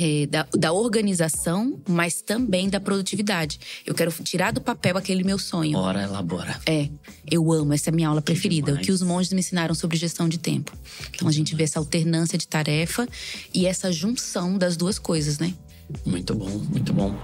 [0.00, 3.58] é, da, da, organização, mas também da produtividade.
[3.84, 5.76] Eu quero tirar do papel aquele meu sonho.
[5.78, 6.60] Ora, elabora.
[6.66, 6.88] É,
[7.30, 8.74] eu amo, essa é a minha aula preferida.
[8.74, 10.72] O que os monges me ensinaram sobre gestão de tempo.
[11.14, 13.08] Então a gente vê essa alternância de tarefa
[13.54, 15.54] e essa junção das duas coisas, né?
[16.06, 17.14] Muito bom, muito bom.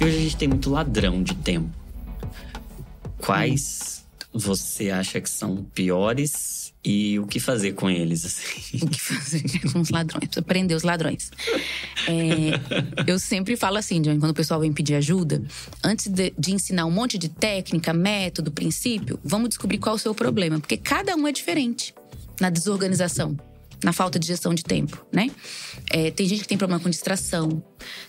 [0.00, 1.70] E hoje a gente tem muito ladrão de tempo.
[3.18, 8.24] Quais você acha que são piores e o que fazer com eles?
[8.24, 8.78] Assim?
[8.86, 10.26] O que fazer com os ladrões?
[10.26, 11.30] Precisa prender os ladrões.
[12.06, 15.42] É, eu sempre falo assim, John, quando o pessoal vem pedir ajuda,
[15.82, 19.98] antes de, de, ensinar um monte de técnica, método, princípio, vamos descobrir qual é o
[19.98, 21.92] seu problema, porque cada um é diferente
[22.40, 23.36] na desorganização
[23.82, 25.30] na falta de gestão de tempo, né?
[25.90, 27.62] É, tem gente que tem problema com distração,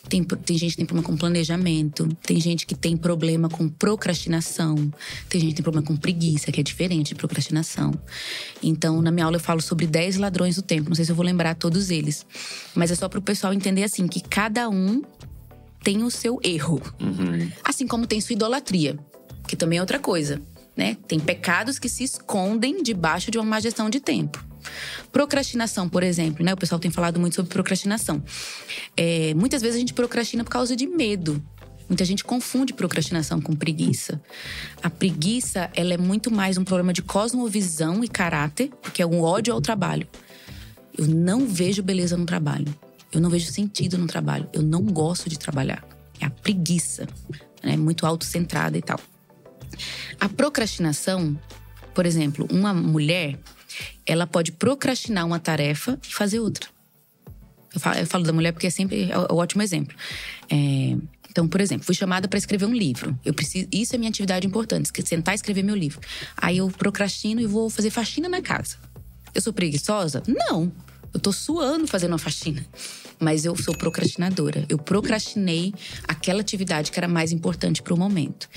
[0.07, 4.75] tem, tem gente que tem problema com planejamento, tem gente que tem problema com procrastinação,
[5.29, 7.93] tem gente que tem problema com preguiça, que é diferente de procrastinação.
[8.63, 11.15] Então, na minha aula eu falo sobre 10 ladrões do tempo, não sei se eu
[11.15, 12.25] vou lembrar todos eles,
[12.73, 15.01] mas é só para o pessoal entender assim que cada um
[15.83, 17.49] tem o seu erro, uhum.
[17.63, 18.97] assim como tem sua idolatria,
[19.47, 20.41] que também é outra coisa.
[20.75, 20.95] Né?
[21.07, 24.45] Tem pecados que se escondem debaixo de uma má gestão de tempo.
[25.11, 26.53] Procrastinação, por exemplo, né?
[26.53, 28.23] O pessoal tem falado muito sobre procrastinação.
[28.95, 31.43] É, muitas vezes a gente procrastina por causa de medo.
[31.89, 34.21] Muita gente confunde procrastinação com preguiça.
[34.83, 39.21] A preguiça, ela é muito mais um problema de cosmovisão e caráter, porque é um
[39.21, 40.05] ódio ao trabalho.
[40.97, 42.73] Eu não vejo beleza no trabalho.
[43.11, 44.49] Eu não vejo sentido no trabalho.
[44.51, 45.87] Eu não gosto de trabalhar.
[46.19, 47.07] É a preguiça,
[47.63, 47.77] né?
[47.77, 48.99] Muito autocentrada e tal.
[50.19, 51.39] A procrastinação,
[51.93, 53.39] por exemplo, uma mulher
[54.07, 56.67] ela pode procrastinar uma tarefa e fazer outra.
[57.73, 59.95] Eu falo, eu falo da mulher porque é sempre é um ótimo exemplo.
[60.49, 60.95] É,
[61.29, 63.17] então, por exemplo, fui chamada para escrever um livro.
[63.23, 65.99] Eu preciso, isso é minha atividade importante, sentar e escrever meu livro.
[66.35, 68.77] Aí eu procrastino e vou fazer faxina na casa.
[69.35, 70.23] Eu sou preguiçosa?
[70.25, 70.71] Não.
[71.13, 72.65] Eu tô suando fazendo uma faxina
[73.19, 74.65] mas eu sou procrastinadora.
[74.69, 75.73] Eu procrastinei
[76.07, 78.47] aquela atividade que era mais importante para o momento.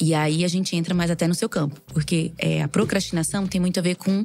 [0.00, 3.60] E aí a gente entra mais até no seu campo, porque é, a procrastinação tem
[3.60, 4.24] muito a ver com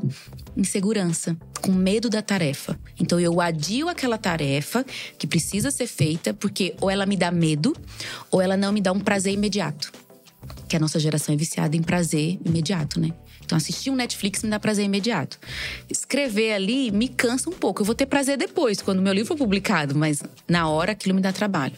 [0.56, 2.80] insegurança, com medo da tarefa.
[3.00, 4.86] Então eu adio aquela tarefa
[5.18, 7.76] que precisa ser feita porque ou ela me dá medo
[8.32, 9.92] ou ela não me dá um prazer imediato.
[10.68, 13.12] Que a nossa geração é viciada em prazer imediato, né?
[13.46, 15.40] Então, assistir um Netflix me dá prazer imediato.
[15.90, 17.82] Escrever ali me cansa um pouco.
[17.82, 21.22] Eu vou ter prazer depois, quando meu livro for publicado, mas na hora aquilo me
[21.22, 21.78] dá trabalho.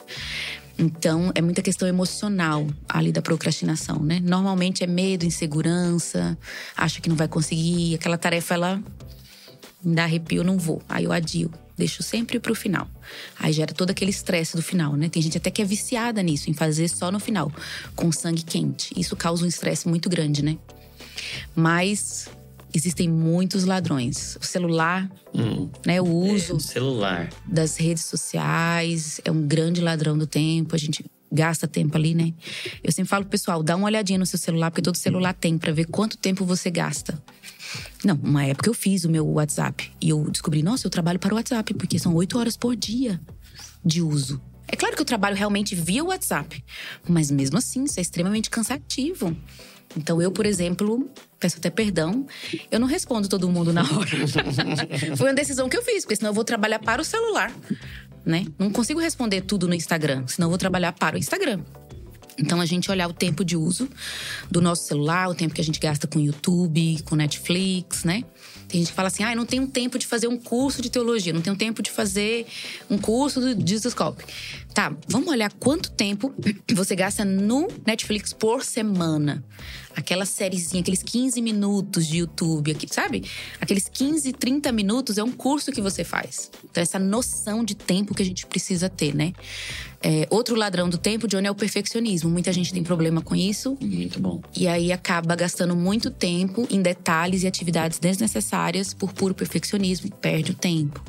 [0.80, 4.20] Então, é muita questão emocional ali da procrastinação, né?
[4.24, 6.38] Normalmente é medo, insegurança,
[6.76, 8.84] acha que não vai conseguir, aquela tarefa ela
[9.84, 10.82] me dá arrepio, não vou.
[10.88, 12.88] Aí eu adio, deixo sempre pro final.
[13.40, 15.10] Aí gera todo aquele estresse do final, né?
[15.10, 17.52] Tem gente até que é viciada nisso, em fazer só no final,
[17.96, 18.94] com sangue quente.
[18.96, 20.58] Isso causa um estresse muito grande, né?
[21.56, 22.30] Mas
[22.74, 24.38] existem muitos ladrões.
[24.42, 25.70] O celular, hum.
[25.86, 27.30] né, o uso é, celular.
[27.46, 30.76] das redes sociais é um grande ladrão do tempo.
[30.76, 32.34] A gente gasta tempo ali, né?
[32.84, 35.58] Eu sempre falo pro pessoal, dá uma olhadinha no seu celular, porque todo celular tem
[35.58, 37.22] para ver quanto tempo você gasta.
[38.04, 41.34] Não, uma época eu fiz o meu WhatsApp e eu descobri, nossa, eu trabalho para
[41.34, 43.20] o WhatsApp, porque são oito horas por dia
[43.84, 44.42] de uso.
[44.68, 46.64] É claro que eu trabalho realmente via WhatsApp,
[47.08, 49.36] mas mesmo assim, isso é extremamente cansativo.
[49.98, 52.26] Então, eu, por exemplo, peço até perdão,
[52.70, 54.28] eu não respondo todo mundo na hora.
[55.18, 57.52] Foi uma decisão que eu fiz, porque senão eu vou trabalhar para o celular,
[58.24, 58.46] né?
[58.60, 61.62] Não consigo responder tudo no Instagram, senão eu vou trabalhar para o Instagram.
[62.38, 63.90] Então, a gente olhar o tempo de uso
[64.50, 68.24] do nosso celular, o tempo que a gente gasta com YouTube, com Netflix, né?
[68.68, 70.90] Tem gente que fala assim: ah, eu não tenho tempo de fazer um curso de
[70.90, 72.46] teologia, não tenho tempo de fazer
[72.90, 74.24] um curso do Discoscope.
[74.74, 76.34] Tá, vamos olhar quanto tempo
[76.76, 79.44] você gasta no Netflix por semana.
[79.96, 83.24] Aquela sériezinha, aqueles 15 minutos de YouTube, sabe?
[83.60, 86.52] Aqueles 15, 30 minutos é um curso que você faz.
[86.70, 89.34] Então, essa noção de tempo que a gente precisa ter, né?
[90.10, 92.30] É, outro ladrão do tempo, Johnny, é o perfeccionismo.
[92.30, 93.78] Muita gente tem problema com isso.
[93.82, 94.42] Muito bom.
[94.56, 100.12] E aí acaba gastando muito tempo em detalhes e atividades desnecessárias por puro perfeccionismo e
[100.12, 101.04] perde o tempo.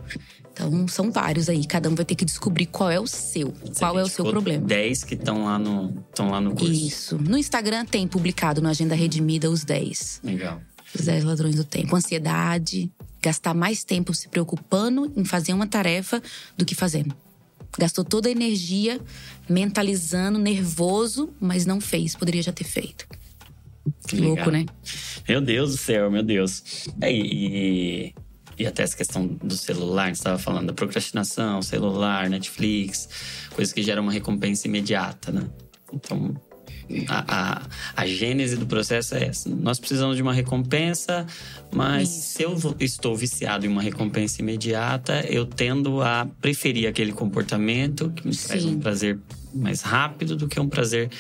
[0.53, 1.65] Então, são vários aí.
[1.65, 3.55] Cada um vai ter que descobrir qual é o seu.
[3.65, 4.67] Você qual é o seu problema.
[4.67, 6.73] 10 que estão lá, no, lá no curso.
[6.73, 7.19] Isso.
[7.19, 10.23] No Instagram tem publicado na Agenda Redimida os 10.
[10.25, 10.61] Legal.
[10.93, 11.95] Os 10 ladrões do tempo.
[11.95, 12.91] Ansiedade,
[13.23, 16.21] gastar mais tempo se preocupando em fazer uma tarefa
[16.57, 17.15] do que fazendo.
[17.77, 19.01] Gastou toda a energia
[19.49, 22.15] mentalizando, nervoso, mas não fez.
[22.15, 23.07] Poderia já ter feito.
[24.07, 24.67] Que louco, né?
[25.29, 26.89] Meu Deus do céu, meu Deus.
[27.01, 28.15] É, e,
[28.59, 33.09] e até essa questão do celular, que você estava falando, da procrastinação, celular, Netflix,
[33.55, 35.49] coisas que geram uma recompensa imediata, né?
[35.93, 36.35] Então,
[37.09, 37.63] a, a,
[37.97, 39.49] a gênese do processo é essa.
[39.49, 41.27] Nós precisamos de uma recompensa,
[41.73, 42.37] mas Isso.
[42.37, 48.27] se eu estou viciado em uma recompensa imediata, eu tendo a preferir aquele comportamento que
[48.27, 48.49] me Sim.
[48.49, 49.19] traz um prazer
[49.55, 51.11] mais rápido do que um prazer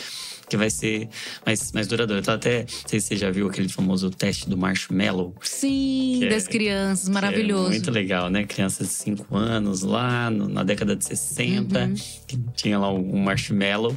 [0.49, 1.09] que vai ser
[1.45, 2.21] mais, mais duradouro.
[2.21, 5.35] Então, até, não sei se você já viu aquele famoso teste do marshmallow.
[5.43, 7.67] Sim, das é, crianças, maravilhoso.
[7.67, 8.45] É muito legal, né?
[8.45, 11.95] Crianças de 5 anos lá, no, na década de 60, uhum.
[12.27, 13.95] que tinha lá um marshmallow.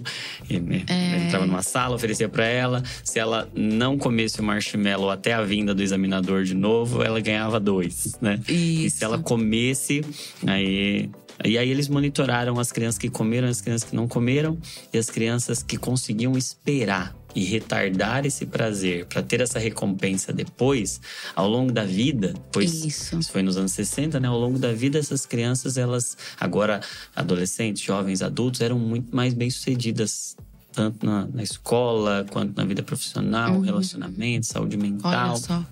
[0.50, 1.28] E, né, é.
[1.28, 2.84] Entrava numa sala, oferecia para ela.
[3.04, 7.60] Se ela não comesse o marshmallow até a vinda do examinador de novo, ela ganhava
[7.60, 8.40] dois, né?
[8.48, 8.52] Isso.
[8.52, 10.02] E se ela comesse,
[10.46, 11.10] aí
[11.46, 14.58] e aí eles monitoraram as crianças que comeram, as crianças que não comeram
[14.94, 21.00] e as crianças que conseguiam esperar e retardar esse prazer para ter essa recompensa depois,
[21.36, 23.18] ao longo da vida, pois isso.
[23.18, 23.32] isso.
[23.32, 24.28] foi nos anos 60, né?
[24.28, 26.82] Ao longo da vida, essas crianças, elas, agora
[27.16, 30.36] adolescentes, jovens, adultos, eram muito mais bem-sucedidas.
[30.74, 33.60] Tanto na, na, escola, quanto na vida profissional, uhum.
[33.60, 35.32] relacionamento, saúde mental.
[35.32, 35.66] Olha só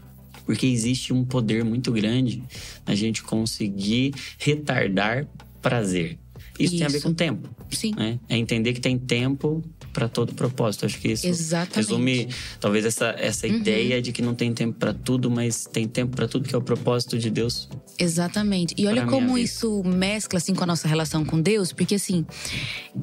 [0.50, 2.44] porque existe um poder muito grande
[2.84, 5.28] na gente conseguir retardar
[5.62, 6.18] prazer.
[6.58, 7.50] Isso, isso, tem a ver com tempo.
[7.72, 7.94] Sim.
[7.96, 8.20] Né?
[8.28, 10.86] É entender que tem tempo para todo propósito.
[10.86, 11.76] Acho que isso Exatamente.
[11.76, 12.28] resume
[12.60, 13.56] talvez essa, essa uhum.
[13.56, 16.58] ideia de que não tem tempo para tudo, mas tem tempo para tudo que é
[16.58, 17.70] o propósito de Deus.
[17.98, 18.76] Exatamente.
[18.78, 22.26] E olha como isso mescla assim com a nossa relação com Deus, porque assim,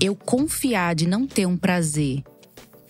[0.00, 2.22] eu confiar de não ter um prazer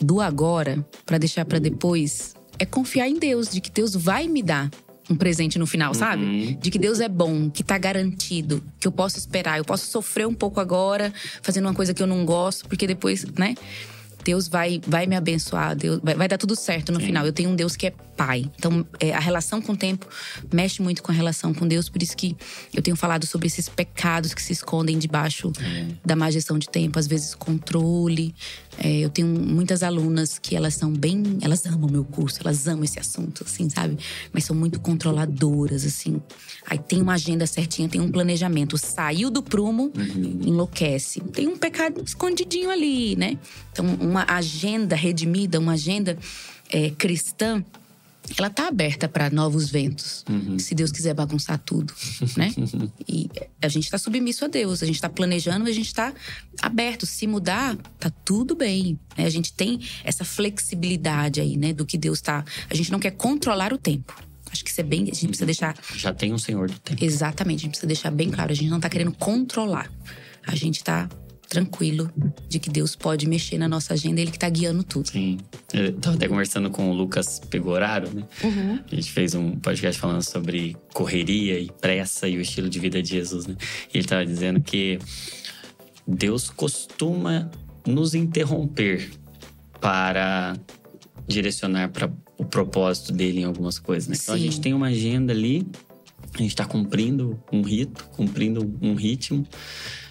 [0.00, 4.42] do agora para deixar para depois é confiar em Deus, de que Deus vai me
[4.42, 4.70] dar
[5.09, 6.25] um presente no final, sabe?
[6.25, 6.59] Uhum.
[6.61, 10.27] De que Deus é bom, que tá garantido, que eu posso esperar, eu posso sofrer
[10.27, 13.55] um pouco agora, fazendo uma coisa que eu não gosto, porque depois, né?
[14.27, 17.07] Deus vai, vai me abençoar, Deus vai, vai dar tudo certo no Sim.
[17.07, 17.25] final.
[17.25, 18.51] Eu tenho um Deus que é pai.
[18.59, 20.09] Então, é, a relação com o tempo
[20.53, 22.37] mexe muito com a relação com Deus, por isso que
[22.75, 25.87] eu tenho falado sobre esses pecados que se escondem debaixo é.
[26.05, 28.35] da má gestão de tempo, às vezes controle.
[28.79, 32.67] É, eu tenho muitas alunas que elas são bem, elas amam o meu curso, elas
[32.69, 33.99] amam esse assunto, assim, sabe?
[34.33, 36.21] Mas são muito controladoras, assim.
[36.67, 38.77] Aí tem uma agenda certinha, tem um planejamento.
[38.77, 40.41] Saiu do prumo, uhum.
[40.43, 41.21] enlouquece.
[41.21, 43.39] Tem um pecado escondidinho ali, né?
[43.73, 46.19] Então, uma agenda redimida, uma agenda
[46.71, 47.65] é, cristã,
[48.37, 50.25] ela tá aberta para novos ventos.
[50.29, 50.59] Uhum.
[50.59, 51.95] Se Deus quiser bagunçar tudo,
[52.37, 52.53] né?
[53.09, 53.31] e
[53.62, 56.12] a gente está submisso a Deus, a gente está planejando, a gente está
[56.61, 57.07] aberto.
[57.07, 58.99] Se mudar, tá tudo bem.
[59.17, 59.27] Né?
[59.27, 61.73] A gente tem essa flexibilidade aí, né?
[61.73, 62.45] Do que Deus tá.
[62.69, 64.15] A gente não quer controlar o tempo.
[64.51, 65.03] Acho que isso é bem.
[65.03, 65.77] A gente precisa deixar.
[65.95, 67.05] Já tem um senhor do tempo.
[67.05, 68.53] Exatamente, a gente precisa deixar bem claro.
[68.53, 69.91] A gente não tá querendo controlar.
[70.47, 71.09] A gente tá
[71.49, 72.11] tranquilo
[72.49, 75.09] de que Deus pode mexer na nossa agenda, Ele que tá guiando tudo.
[75.09, 75.39] Sim.
[75.73, 78.25] Eu tava até conversando com o Lucas Pegoraro, né?
[78.43, 78.81] Uhum.
[78.91, 83.03] A gente fez um podcast falando sobre correria e pressa e o estilo de vida
[83.03, 83.57] de Jesus, né?
[83.93, 84.99] E ele tava dizendo que
[86.07, 87.51] Deus costuma
[87.87, 89.11] nos interromper
[89.81, 90.57] para
[91.27, 94.17] direcionar para o propósito dele em algumas coisas, né?
[94.21, 95.67] Então a gente tem uma agenda ali,
[96.35, 99.47] a gente está cumprindo um rito, cumprindo um ritmo.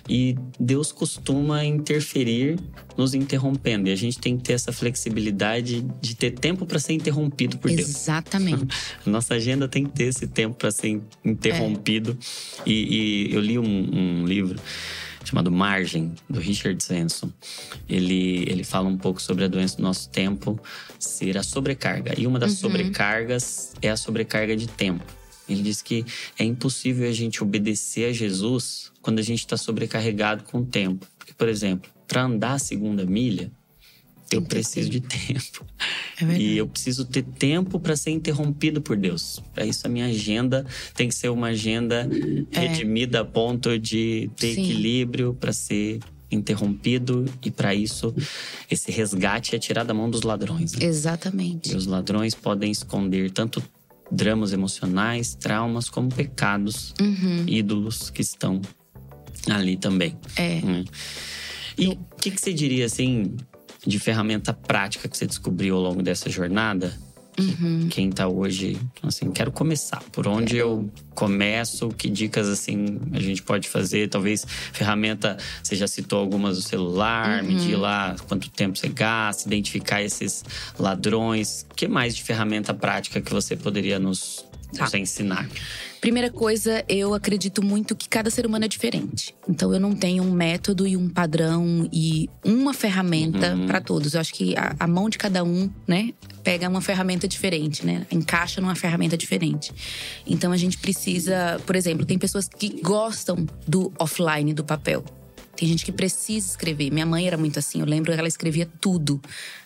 [0.08, 2.60] E Deus costuma interferir
[2.98, 3.90] nos interrompendo.
[3.90, 7.70] E a gente tem que ter essa flexibilidade de ter tempo para ser interrompido por
[7.70, 7.90] Deus.
[7.90, 8.68] Exatamente.
[9.06, 12.18] Nossa agenda tem que ter esse tempo para ser interrompido.
[12.60, 12.70] É.
[12.70, 14.60] E, e, eu li um, um livro
[15.24, 17.32] chamado Margem, do Richard Svensson.
[17.90, 20.60] Ele, ele fala um pouco sobre a doença do nosso tempo
[21.00, 22.14] ser a sobrecarga.
[22.18, 22.58] E uma das uhum.
[22.58, 25.04] sobrecargas é a sobrecarga de tempo.
[25.48, 26.06] Ele diz que
[26.38, 31.06] é impossível a gente obedecer a Jesus quando a gente está sobrecarregado com o tempo.
[31.16, 33.52] Porque, por exemplo, para andar a segunda milha,
[34.32, 35.64] eu preciso de tempo.
[36.20, 39.40] É e eu preciso ter tempo para ser interrompido por Deus.
[39.54, 40.66] Para isso, a minha agenda
[40.96, 42.10] tem que ser uma agenda
[42.52, 42.60] é.
[42.62, 44.64] redimida a ponto de ter Sim.
[44.64, 46.00] equilíbrio para ser
[46.32, 48.12] interrompido e para isso
[48.72, 50.74] esse resgate é tirar da mão dos ladrões.
[50.74, 50.84] Né?
[50.88, 51.72] Exatamente.
[51.72, 53.62] E os ladrões podem esconder tanto
[54.12, 57.46] dramas emocionais, traumas, como pecados, uhum.
[57.48, 58.62] ídolos que estão
[59.50, 60.18] ali também.
[60.36, 60.62] É.
[60.64, 60.86] Hum.
[61.78, 63.36] E o que, que você diria, assim,
[63.86, 66.94] de ferramenta prática que você descobriu ao longo dessa jornada
[67.38, 67.88] Uhum.
[67.90, 70.02] Quem tá hoje, assim, quero começar.
[70.12, 71.90] Por onde eu começo?
[71.90, 74.08] Que dicas, assim, a gente pode fazer?
[74.08, 77.50] Talvez ferramenta, você já citou algumas do celular, uhum.
[77.50, 80.44] medir lá quanto tempo você gasta, identificar esses
[80.80, 81.66] ladrões.
[81.70, 84.46] O que mais de ferramenta prática que você poderia nos,
[84.76, 84.86] tá.
[84.86, 85.48] nos ensinar?
[86.06, 89.34] Primeira coisa, eu acredito muito que cada ser humano é diferente.
[89.50, 93.66] Então eu não tenho um método e um padrão e uma ferramenta uhum.
[93.66, 94.14] para todos.
[94.14, 96.14] Eu acho que a, a, mão de cada um, né,
[96.44, 98.06] pega uma ferramenta diferente, né?
[98.12, 99.74] Encaixa numa ferramenta diferente.
[100.28, 105.04] Então a gente precisa, por exemplo, tem pessoas que gostam do offline, do papel.
[105.56, 106.92] Tem gente que precisa escrever.
[106.92, 107.80] Minha mãe era muito assim.
[107.80, 109.20] Eu lembro que ela escrevia tudo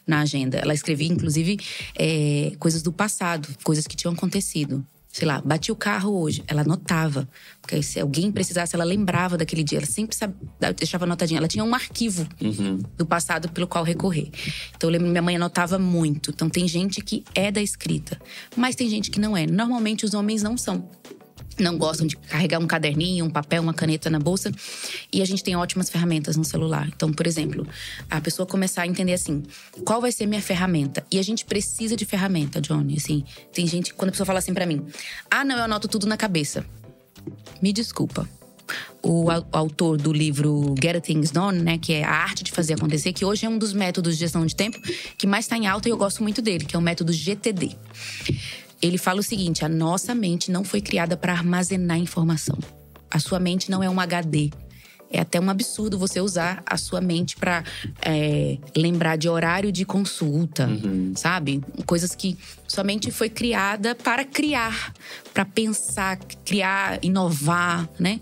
[0.08, 0.58] na agenda.
[0.58, 1.60] Ela escrevia, inclusive,
[1.98, 4.86] é, coisas do passado, coisas que tinham acontecido
[5.20, 6.42] sei lá, bati o carro hoje.
[6.48, 7.28] Ela anotava.
[7.62, 9.80] Porque se alguém precisasse, ela lembrava daquele dia.
[9.80, 10.34] Ela sempre sabe,
[10.78, 11.40] deixava anotadinha.
[11.40, 12.80] Ela tinha um arquivo uhum.
[12.98, 14.32] do passado pelo qual recorrer.
[14.78, 16.32] Então eu lembro minha mãe anotava muito.
[16.32, 18.18] Então tem gente que é da escrita,
[18.56, 19.46] mas tem gente que não é.
[19.46, 20.90] Normalmente os homens não são
[21.62, 24.52] não gostam de carregar um caderninho, um papel, uma caneta na bolsa.
[25.12, 26.88] E a gente tem ótimas ferramentas no celular.
[26.88, 27.68] Então, por exemplo,
[28.10, 29.44] a pessoa começar a entender assim:
[29.86, 31.06] qual vai ser minha ferramenta?
[31.12, 32.98] E a gente precisa de ferramenta, Johnny.
[32.98, 34.86] Assim, tem gente, quando a pessoa fala assim para mim:
[35.30, 36.66] ah, não, eu anoto tudo na cabeça.
[37.62, 38.28] Me desculpa.
[39.02, 43.14] O autor do livro Get Things Done, né, que é a arte de fazer acontecer,
[43.14, 44.80] que hoje é um dos métodos de gestão de tempo
[45.18, 47.76] que mais está em alta e eu gosto muito dele, que é o método GTD
[48.82, 52.58] ele fala o seguinte: a nossa mente não foi criada para armazenar informação.
[53.12, 54.52] A sua mente não é um HD.
[55.12, 57.64] É até um absurdo você usar a sua mente para
[58.04, 61.14] é, lembrar de horário de consulta, uhum.
[61.16, 61.64] sabe?
[61.88, 64.94] Coisas que sua mente foi criada para criar,
[65.34, 68.22] para pensar, criar, inovar, né?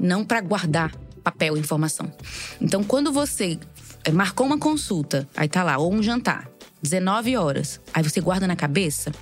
[0.00, 0.92] Não para guardar
[1.22, 2.12] papel, informação.
[2.60, 3.56] Então, quando você
[4.04, 6.50] é, marcou uma consulta, aí tá lá, ou um jantar,
[6.82, 9.12] 19 horas, aí você guarda na cabeça,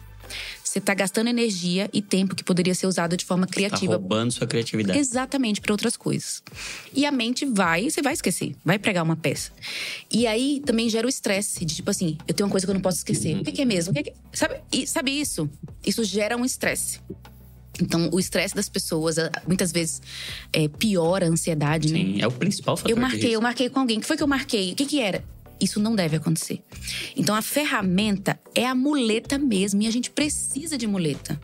[0.73, 3.93] você está gastando energia e tempo que poderia ser usado de forma criativa.
[3.93, 4.99] Tá roubando sua criatividade.
[4.99, 6.43] Exatamente, para outras coisas.
[6.95, 9.53] E a mente vai, você vai esquecer, vai pregar uma peça.
[10.11, 12.75] E aí também gera o estresse de tipo assim, eu tenho uma coisa que eu
[12.75, 13.35] não posso esquecer.
[13.35, 13.43] Uhum.
[13.43, 13.91] O que é mesmo?
[13.91, 14.13] O que é que...
[14.33, 15.49] Sabe, e, sabe isso?
[15.85, 17.01] Isso gera um estresse.
[17.79, 19.17] Então, o estresse das pessoas
[19.47, 20.01] muitas vezes
[20.53, 22.23] é, piora a ansiedade, Sim, né?
[22.23, 22.91] é o principal fator.
[22.91, 23.99] Eu marquei, eu marquei com alguém.
[23.99, 24.73] O que foi que eu marquei?
[24.73, 25.23] O que, que era?
[25.63, 26.61] Isso não deve acontecer.
[27.17, 31.41] Então a ferramenta é a muleta mesmo e a gente precisa de muleta.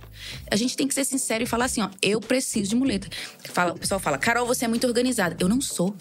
[0.51, 3.09] A gente tem que ser sincero e falar assim, ó, eu preciso de muleta.
[3.45, 5.37] Fala, o pessoal fala, Carol, você é muito organizada.
[5.39, 5.97] Eu não sou.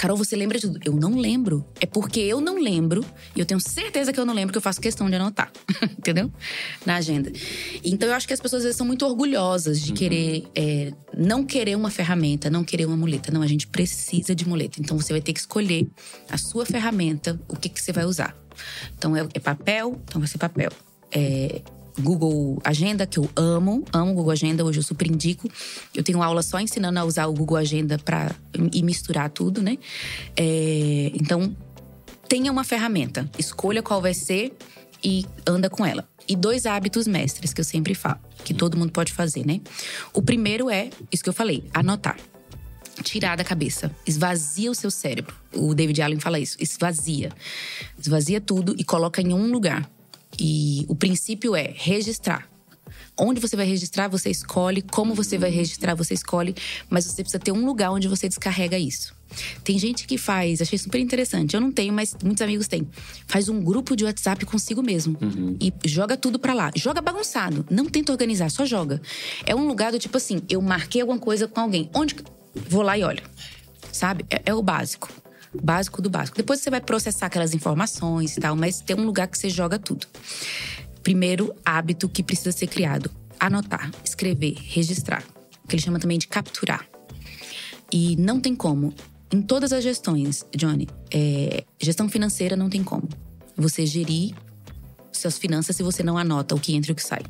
[0.00, 0.80] Carol, você lembra de tudo?
[0.82, 1.62] Eu não lembro.
[1.78, 3.04] É porque eu não lembro,
[3.36, 5.52] e eu tenho certeza que eu não lembro, que eu faço questão de anotar.
[5.92, 6.32] Entendeu?
[6.86, 7.30] Na agenda.
[7.84, 9.96] Então eu acho que as pessoas às vezes são muito orgulhosas de uhum.
[9.98, 10.48] querer.
[10.54, 13.30] É, não querer uma ferramenta, não querer uma muleta.
[13.30, 14.80] Não, a gente precisa de muleta.
[14.80, 15.86] Então você vai ter que escolher
[16.30, 18.34] a sua ferramenta, o que, que você vai usar.
[18.96, 20.70] Então é, é papel, então vai ser papel.
[21.12, 21.60] É,
[21.98, 25.48] Google Agenda, que eu amo, amo Google Agenda, hoje eu super indico.
[25.94, 28.34] Eu tenho aula só ensinando a usar o Google Agenda para
[28.72, 29.78] e misturar tudo, né?
[30.36, 31.54] É, então,
[32.28, 34.56] tenha uma ferramenta, escolha qual vai ser
[35.02, 36.08] e anda com ela.
[36.28, 39.60] E dois hábitos mestres que eu sempre falo, que todo mundo pode fazer, né?
[40.12, 42.16] O primeiro é isso que eu falei, anotar.
[43.02, 45.34] Tirar da cabeça, esvazia o seu cérebro.
[45.54, 47.32] O David Allen fala isso, esvazia.
[47.98, 49.90] Esvazia tudo e coloca em um lugar
[50.40, 52.48] e o princípio é registrar.
[53.16, 54.80] Onde você vai registrar, você escolhe.
[54.80, 56.54] Como você vai registrar, você escolhe.
[56.88, 59.14] Mas você precisa ter um lugar onde você descarrega isso.
[59.62, 61.54] Tem gente que faz, achei super interessante.
[61.54, 62.88] Eu não tenho, mas muitos amigos têm.
[63.26, 65.18] Faz um grupo de WhatsApp consigo mesmo.
[65.20, 65.56] Uhum.
[65.60, 66.72] E joga tudo pra lá.
[66.74, 67.66] Joga bagunçado.
[67.70, 69.02] Não tenta organizar, só joga.
[69.44, 71.90] É um lugar do tipo assim: eu marquei alguma coisa com alguém.
[71.94, 72.16] Onde.
[72.54, 73.22] Vou lá e olho.
[73.92, 74.24] Sabe?
[74.30, 75.08] é, é o básico
[75.62, 76.36] básico do básico.
[76.36, 79.78] Depois você vai processar aquelas informações e tal, mas tem um lugar que você joga
[79.78, 80.06] tudo.
[81.02, 85.24] Primeiro hábito que precisa ser criado: anotar, escrever, registrar.
[85.68, 86.86] Que ele chama também de capturar.
[87.92, 88.94] E não tem como.
[89.32, 93.08] Em todas as gestões, Johnny, é, gestão financeira não tem como.
[93.56, 94.34] Você gerir
[95.12, 97.22] suas finanças se você não anota o que entra e o que sai.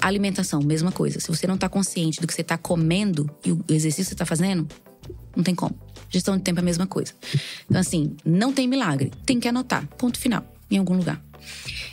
[0.00, 1.20] alimentação, mesma coisa.
[1.20, 4.14] Se você não está consciente do que você está comendo e o exercício que você
[4.14, 4.66] está fazendo,
[5.36, 5.78] não tem como.
[6.12, 7.12] Gestão de tempo é a mesma coisa.
[7.68, 9.10] Então, assim, não tem milagre.
[9.24, 9.86] Tem que anotar.
[9.98, 10.44] Ponto final.
[10.70, 11.20] Em algum lugar.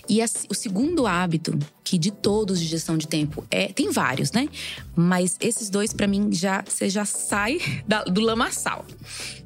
[0.08, 4.32] E a, o segundo hábito, que de todos de gestão de tempo, é tem vários,
[4.32, 4.48] né?
[4.96, 8.86] Mas esses dois, para mim, já você já sai da, do lamaçal.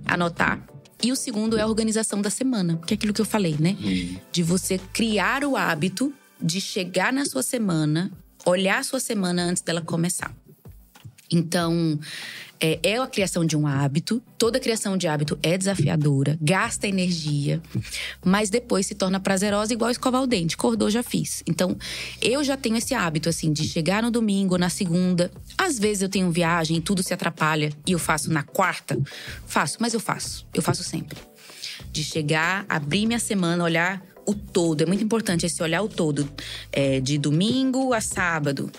[0.05, 0.65] Anotar.
[1.01, 3.75] E o segundo é a organização da semana, que é aquilo que eu falei, né?
[3.81, 4.17] Uhum.
[4.31, 8.09] De você criar o hábito de chegar na sua semana,
[8.45, 10.33] olhar a sua semana antes dela começar.
[11.31, 11.99] Então,
[12.63, 14.23] é, é a criação de um hábito.
[14.37, 17.61] Toda criação de hábito é desafiadora, gasta energia,
[18.23, 20.55] mas depois se torna prazerosa, igual escovar o dente.
[20.55, 21.43] Acordou, já fiz.
[21.45, 21.77] Então,
[22.21, 25.29] eu já tenho esse hábito, assim, de chegar no domingo, na segunda.
[25.57, 28.97] Às vezes eu tenho viagem, tudo se atrapalha e eu faço na quarta.
[29.45, 30.47] Faço, mas eu faço.
[30.53, 31.17] Eu faço sempre.
[31.91, 34.81] De chegar, abrir minha semana, olhar o todo.
[34.81, 36.29] É muito importante esse olhar o todo.
[36.71, 38.71] É, de domingo a sábado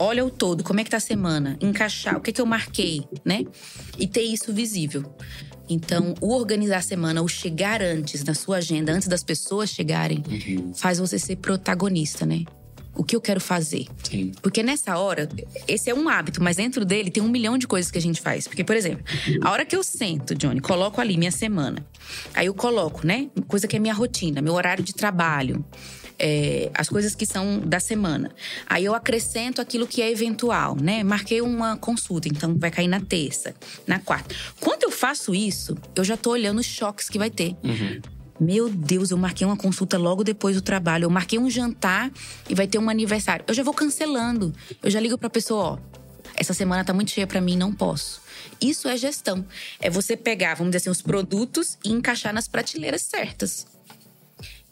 [0.00, 3.04] olha o todo, como é que tá a semana, encaixar o que, que eu marquei,
[3.24, 3.44] né?
[3.98, 5.04] E ter isso visível.
[5.68, 10.24] Então, o organizar a semana, o chegar antes na sua agenda, antes das pessoas chegarem,
[10.28, 10.74] uhum.
[10.74, 12.44] faz você ser protagonista, né?
[12.94, 13.86] o que eu quero fazer.
[14.02, 14.32] Sim.
[14.42, 15.28] Porque nessa hora,
[15.66, 18.20] esse é um hábito, mas dentro dele tem um milhão de coisas que a gente
[18.20, 18.46] faz.
[18.46, 19.04] Porque, por exemplo,
[19.42, 21.86] a hora que eu sento, Johnny, coloco ali minha semana.
[22.34, 23.30] Aí eu coloco, né?
[23.46, 25.64] Coisa que é minha rotina, meu horário de trabalho.
[26.22, 28.30] É, as coisas que são da semana.
[28.66, 31.02] Aí eu acrescento aquilo que é eventual, né?
[31.02, 33.54] Marquei uma consulta, então vai cair na terça,
[33.86, 34.34] na quarta.
[34.60, 37.56] Quando eu faço isso, eu já tô olhando os choques que vai ter.
[37.64, 38.02] Uhum.
[38.38, 41.04] Meu Deus, eu marquei uma consulta logo depois do trabalho.
[41.04, 42.10] Eu marquei um jantar
[42.48, 43.44] e vai ter um aniversário.
[43.48, 44.54] Eu já vou cancelando.
[44.82, 45.78] Eu já ligo pra pessoa, ó.
[46.34, 48.22] Essa semana tá muito cheia para mim, não posso.
[48.60, 49.44] Isso é gestão.
[49.78, 53.66] É você pegar, vamos dizer assim, os produtos e encaixar nas prateleiras certas.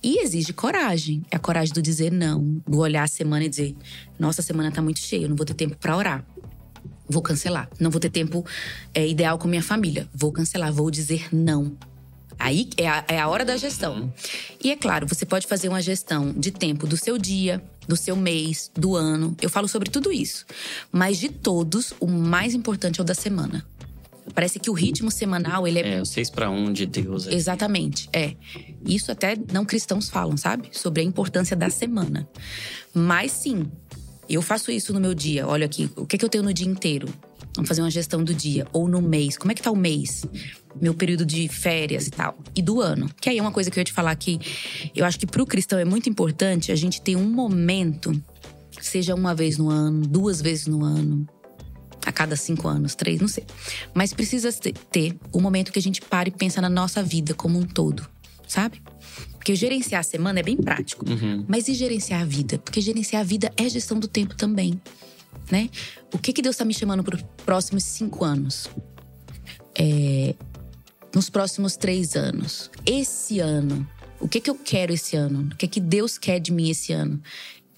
[0.03, 1.24] E exige coragem.
[1.30, 3.76] É a coragem do dizer não, do olhar a semana e dizer:
[4.18, 6.24] nossa, a semana tá muito cheia, eu não vou ter tempo para orar.
[7.09, 7.68] Vou cancelar.
[7.80, 8.44] Não vou ter tempo
[8.94, 10.09] é, ideal com minha família.
[10.14, 11.76] Vou cancelar, vou dizer não.
[12.38, 14.12] Aí é a, é a hora da gestão.
[14.62, 18.14] E é claro, você pode fazer uma gestão de tempo do seu dia, do seu
[18.14, 19.36] mês, do ano.
[19.40, 20.46] Eu falo sobre tudo isso.
[20.92, 23.66] Mas de todos, o mais importante é o da semana.
[24.34, 25.96] Parece que o ritmo semanal, ele é.
[25.96, 27.26] É, o seis para um de Deus.
[27.26, 27.34] É.
[27.34, 28.34] Exatamente, é.
[28.86, 30.68] Isso até não cristãos falam, sabe?
[30.72, 32.28] Sobre a importância da semana.
[32.94, 33.66] Mas sim,
[34.28, 35.46] eu faço isso no meu dia.
[35.46, 37.08] Olha aqui, o que, é que eu tenho no dia inteiro?
[37.56, 38.66] Vamos fazer uma gestão do dia.
[38.72, 39.36] Ou no mês.
[39.36, 40.24] Como é que tá o mês?
[40.80, 42.38] Meu período de férias e tal.
[42.54, 43.10] E do ano.
[43.20, 44.38] Que aí é uma coisa que eu ia te falar que
[44.94, 48.12] eu acho que pro cristão é muito importante a gente ter um momento,
[48.80, 51.26] seja uma vez no ano, duas vezes no ano,
[52.09, 53.44] a cada cinco anos, três, não sei.
[53.92, 54.50] Mas precisa
[54.90, 57.66] ter o um momento que a gente para e pensa na nossa vida como um
[57.66, 58.09] todo,
[58.46, 58.80] sabe?
[59.32, 61.06] Porque gerenciar a semana é bem prático.
[61.06, 61.44] Uhum.
[61.46, 62.59] Mas e gerenciar a vida?
[62.59, 64.80] Porque gerenciar a vida é gestão do tempo também,
[65.50, 65.68] né?
[66.14, 68.70] O que, que Deus está me chamando para os próximos cinco anos?
[69.78, 70.34] É,
[71.14, 72.70] nos próximos três anos?
[72.86, 73.86] Esse ano?
[74.18, 75.50] O que, que eu quero esse ano?
[75.52, 77.20] O que, que Deus quer de mim esse ano?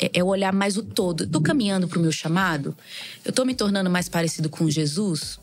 [0.01, 1.25] É, é olhar mais o todo.
[1.25, 2.77] Estou caminhando para o meu chamado?
[3.25, 5.39] Eu estou me tornando mais parecido com Jesus?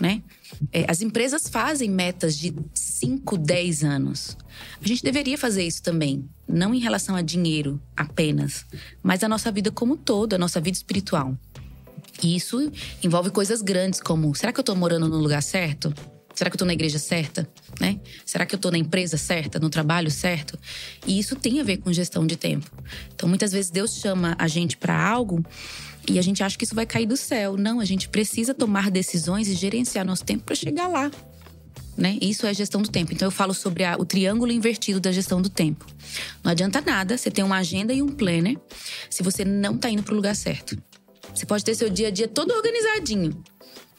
[0.00, 0.22] Né?
[0.72, 4.36] É, as empresas fazem metas de 5, 10 anos.
[4.82, 6.28] A gente deveria fazer isso também.
[6.48, 8.66] Não em relação a dinheiro apenas,
[9.02, 11.36] mas a nossa vida como um todo, a nossa vida espiritual.
[12.22, 12.70] E isso
[13.02, 15.94] envolve coisas grandes como: será que eu estou morando no lugar certo?
[16.34, 17.48] Será que eu estou na igreja certa?
[17.80, 18.00] Né?
[18.24, 20.58] Será que eu estou na empresa certa, no trabalho certo?
[21.06, 22.70] E isso tem a ver com gestão de tempo.
[23.14, 25.44] Então, muitas vezes Deus chama a gente para algo
[26.08, 27.56] e a gente acha que isso vai cair do céu.
[27.56, 31.10] Não, a gente precisa tomar decisões e gerenciar nosso tempo para chegar lá.
[31.96, 32.18] Né?
[32.22, 33.12] Isso é gestão do tempo.
[33.12, 35.86] Então eu falo sobre a, o triângulo invertido da gestão do tempo.
[36.42, 38.56] Não adianta nada você ter uma agenda e um planner
[39.10, 40.76] se você não está indo para o lugar certo.
[41.34, 43.42] Você pode ter seu dia a dia todo organizadinho,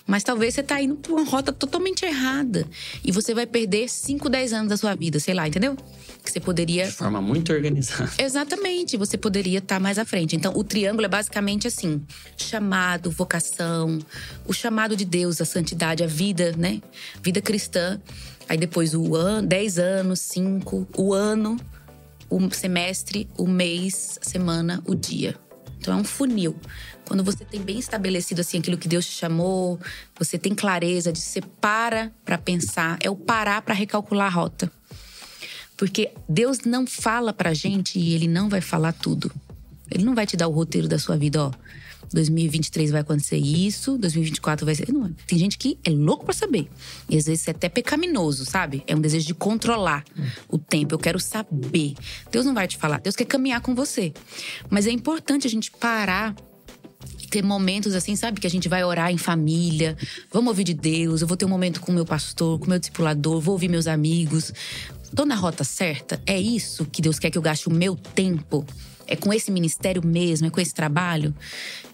[0.06, 2.68] mas talvez você está indo por uma rota totalmente errada.
[3.04, 5.78] E você vai perder 5, 10 anos da sua vida, sei lá, entendeu?
[6.24, 6.86] Que você poderia.
[6.86, 8.12] De forma muito organizada.
[8.20, 10.36] Exatamente, você poderia estar tá mais à frente.
[10.36, 12.02] Então, o triângulo é basicamente assim:
[12.38, 14.00] chamado, vocação,
[14.46, 16.82] o chamado de Deus, a santidade, a vida, né?
[17.22, 18.00] Vida cristã.
[18.48, 21.58] Aí depois o ano, 10 anos, 5, o ano,
[22.30, 25.36] o semestre, o mês, a semana, o dia.
[25.84, 26.56] Então é um funil.
[27.06, 29.78] Quando você tem bem estabelecido assim aquilo que Deus te chamou,
[30.18, 34.72] você tem clareza de você para para pensar, é o parar para recalcular a rota.
[35.76, 39.30] Porque Deus não fala pra gente e ele não vai falar tudo.
[39.92, 41.52] Ele não vai te dar o roteiro da sua vida, ó.
[42.14, 44.92] 2023 vai acontecer isso, 2024 vai ser.
[44.92, 46.70] Não, tem gente que é louco para saber.
[47.10, 48.84] E às vezes é até pecaminoso, sabe?
[48.88, 50.04] É um desejo de controlar
[50.48, 50.94] o tempo.
[50.94, 51.96] Eu quero saber.
[52.32, 53.00] Deus não vai te falar.
[53.00, 54.14] Deus quer caminhar com você.
[54.70, 56.36] Mas é importante a gente parar
[57.30, 58.40] ter momentos assim, sabe?
[58.40, 59.98] Que a gente vai orar em família,
[60.32, 62.70] vamos ouvir de Deus, eu vou ter um momento com o meu pastor, com o
[62.70, 64.54] meu discipulador, vou ouvir meus amigos.
[65.16, 66.22] Tô na rota certa?
[66.28, 68.64] É isso que Deus quer que eu gaste o meu tempo?
[69.08, 71.34] É com esse ministério mesmo, é com esse trabalho?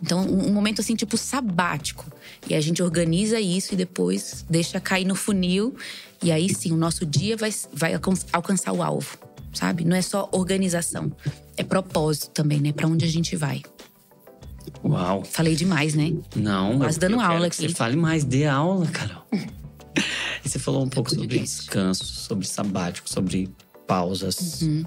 [0.02, 2.06] Então, um, momento assim, tipo sabático.
[2.48, 5.76] E a gente organiza isso e depois deixa cair no funil.
[6.24, 7.94] E aí sim, o nosso dia vai, vai
[8.34, 9.18] alcançar o alvo,
[9.54, 9.86] sabe?
[9.86, 11.12] Não é só organização,
[11.56, 12.72] é propósito também, né?
[12.72, 13.62] Para onde a gente vai.
[14.84, 15.24] Uau.
[15.24, 16.14] Falei demais, né?
[16.36, 17.68] Não, Quase dando aula aqui.
[17.68, 19.26] Você fale mais, dê aula, Carol.
[20.44, 23.50] você falou um pouco sobre descanso, sobre sabático, sobre
[23.88, 24.62] pausas.
[24.62, 24.84] Uhum.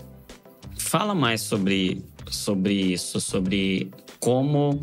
[0.78, 4.80] Fala mais sobre, sobre isso, sobre como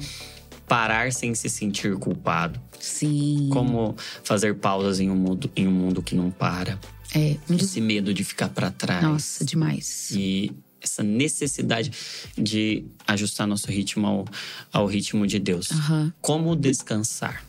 [0.67, 2.59] parar sem se sentir culpado.
[2.79, 3.49] Sim.
[3.51, 6.79] Como fazer pausas em um mundo, em um mundo que não para.
[7.13, 7.67] É, um dos...
[7.67, 9.03] Esse medo de ficar para trás.
[9.03, 10.11] Nossa, demais.
[10.11, 11.91] E essa necessidade
[12.37, 14.25] de ajustar nosso ritmo ao,
[14.71, 15.71] ao ritmo de Deus.
[15.71, 16.11] Uhum.
[16.21, 17.43] Como descansar?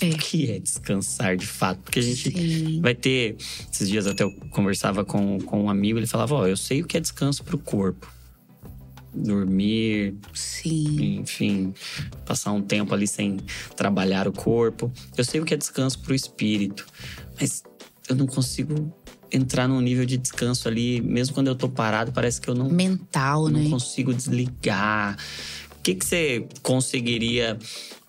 [0.00, 0.10] É.
[0.10, 1.80] O que é descansar de fato?
[1.80, 2.80] Porque a gente Sim.
[2.82, 3.36] vai ter.
[3.72, 6.82] Esses dias até eu conversava com, com um amigo, ele falava: Ó, oh, eu sei
[6.82, 8.06] o que é descanso para o corpo.
[9.16, 10.14] Dormir.
[10.34, 11.20] Sim.
[11.20, 11.74] Enfim,
[12.24, 13.38] passar um tempo ali sem
[13.74, 14.92] trabalhar o corpo.
[15.16, 16.86] Eu sei o que é descanso para o espírito,
[17.40, 17.62] mas
[18.08, 18.92] eu não consigo
[19.32, 22.68] entrar num nível de descanso ali, mesmo quando eu tô parado, parece que eu não.
[22.68, 23.62] Mental, eu né?
[23.62, 25.16] Não consigo desligar.
[25.78, 27.58] O que, que você conseguiria.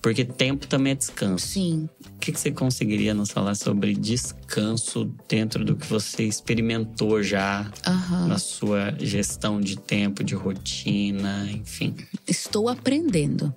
[0.08, 1.46] Porque tempo também é descanso.
[1.46, 1.90] Sim.
[2.16, 7.70] O que, que você conseguiria nos falar sobre descanso dentro do que você experimentou já
[7.86, 8.28] Aham.
[8.28, 11.94] na sua gestão de tempo, de rotina, enfim?
[12.26, 13.54] Estou aprendendo.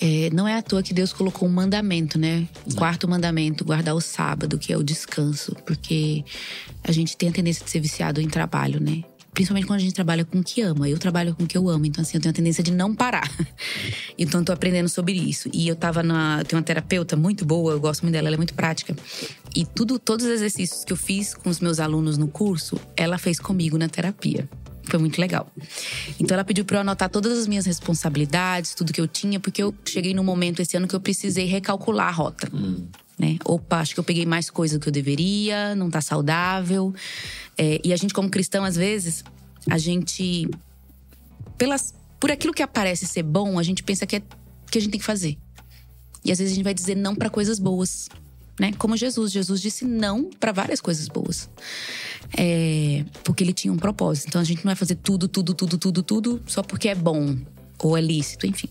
[0.00, 2.48] É, não é à toa que Deus colocou um mandamento, né?
[2.66, 5.54] Um quarto mandamento, guardar o sábado, que é o descanso.
[5.66, 6.24] Porque
[6.82, 9.04] a gente tem a tendência de ser viciado em trabalho, né?
[9.32, 10.88] Principalmente quando a gente trabalha com o que ama.
[10.88, 12.94] Eu trabalho com o que eu amo, então assim, eu tenho a tendência de não
[12.94, 13.30] parar.
[14.18, 15.48] Então eu tô aprendendo sobre isso.
[15.52, 16.44] E eu tava na.
[16.44, 18.94] Tenho uma terapeuta muito boa, eu gosto muito dela, ela é muito prática.
[19.56, 23.16] E tudo, todos os exercícios que eu fiz com os meus alunos no curso, ela
[23.16, 24.48] fez comigo na terapia.
[24.84, 25.50] Foi muito legal.
[26.20, 29.62] Então ela pediu para eu anotar todas as minhas responsabilidades, tudo que eu tinha, porque
[29.62, 32.50] eu cheguei num momento esse ano que eu precisei recalcular a rota.
[33.18, 33.38] Né?
[33.44, 36.94] Opa, acho que eu peguei mais coisa do que eu deveria, não tá saudável.
[37.56, 39.24] É, e a gente, como cristão, às vezes,
[39.68, 40.48] a gente.
[41.56, 44.22] Pelas, por aquilo que aparece ser bom, a gente pensa que é
[44.70, 45.36] que a gente tem que fazer.
[46.24, 48.08] E às vezes a gente vai dizer não para coisas boas.
[48.58, 48.72] Né?
[48.78, 49.30] Como Jesus.
[49.30, 51.50] Jesus disse não para várias coisas boas.
[52.36, 54.28] É, porque ele tinha um propósito.
[54.28, 57.36] Então a gente não vai fazer tudo, tudo, tudo, tudo, tudo só porque é bom
[57.82, 58.68] ou é lícito, enfim.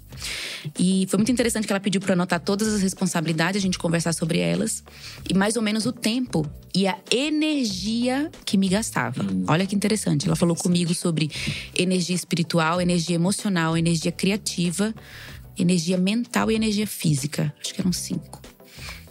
[0.78, 4.14] E foi muito interessante que ela pediu para anotar todas as responsabilidades, a gente conversar
[4.14, 4.84] sobre elas
[5.30, 9.26] e mais ou menos o tempo e a energia que me gastava.
[9.48, 10.28] Olha que interessante.
[10.28, 11.30] Ela falou comigo sobre
[11.78, 14.94] energia espiritual, energia emocional, energia criativa,
[15.58, 17.54] energia mental e energia física.
[17.60, 18.42] Acho que eram cinco.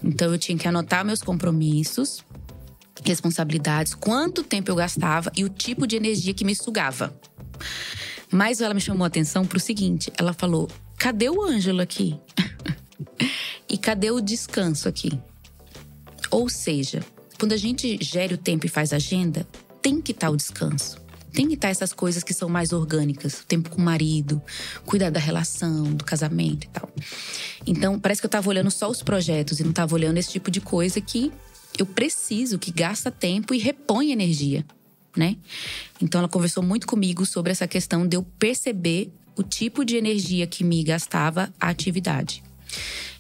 [0.03, 2.24] Então eu tinha que anotar meus compromissos,
[3.05, 7.14] responsabilidades, quanto tempo eu gastava e o tipo de energia que me sugava.
[8.33, 12.18] Mas ela me chamou a atenção pro seguinte: ela falou, cadê o Ângelo aqui?
[13.68, 15.18] e cadê o descanso aqui?
[16.31, 17.01] Ou seja,
[17.39, 19.47] quando a gente gere o tempo e faz agenda,
[19.83, 21.01] tem que estar o descanso.
[21.33, 23.41] Tem que estar essas coisas que são mais orgânicas.
[23.41, 24.43] O tempo com o marido,
[24.85, 26.89] cuidar da relação, do casamento e tal.
[27.66, 30.51] Então, parece que eu tava olhando só os projetos e não tava olhando esse tipo
[30.51, 31.33] de coisa que
[31.78, 34.64] eu preciso, que gasta tempo e repõe energia,
[35.16, 35.36] né?
[36.00, 40.46] Então, ela conversou muito comigo sobre essa questão de eu perceber o tipo de energia
[40.46, 42.42] que me gastava a atividade.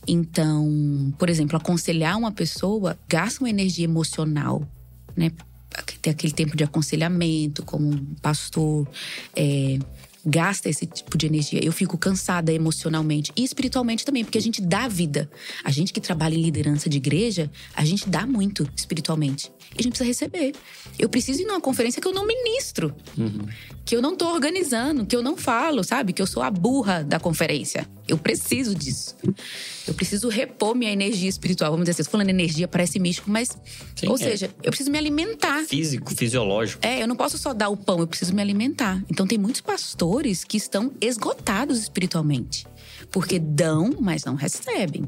[0.06, 4.66] Então, por exemplo, aconselhar uma pessoa gasta uma energia emocional,
[5.16, 5.30] né?
[6.02, 8.88] Ter aquele tempo de aconselhamento, como um pastor
[9.36, 9.78] é,
[10.24, 11.60] gasta esse tipo de energia.
[11.62, 15.30] Eu fico cansada emocionalmente e espiritualmente também, porque a gente dá vida.
[15.64, 19.50] A gente que trabalha em liderança de igreja, a gente dá muito espiritualmente.
[19.74, 20.52] E a gente precisa receber.
[20.98, 22.94] Eu preciso ir numa conferência que eu não ministro,
[23.84, 26.12] que eu não tô organizando, que eu não falo, sabe?
[26.12, 27.88] Que eu sou a burra da conferência.
[28.06, 29.16] Eu preciso disso.
[29.86, 31.70] Eu preciso repor minha energia espiritual.
[31.70, 33.56] Vamos dizer assim, falando energia parece místico, mas.
[33.96, 34.18] Sim, ou é.
[34.18, 35.64] seja, eu preciso me alimentar.
[35.64, 36.84] Físico, fisiológico.
[36.84, 39.02] É, eu não posso só dar o pão, eu preciso me alimentar.
[39.10, 42.66] Então tem muitos pastores que estão esgotados espiritualmente.
[43.10, 45.04] Porque dão, mas não recebem.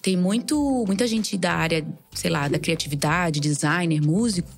[0.00, 4.48] Tem muito, muita gente da área, sei lá, da criatividade, designer, músico,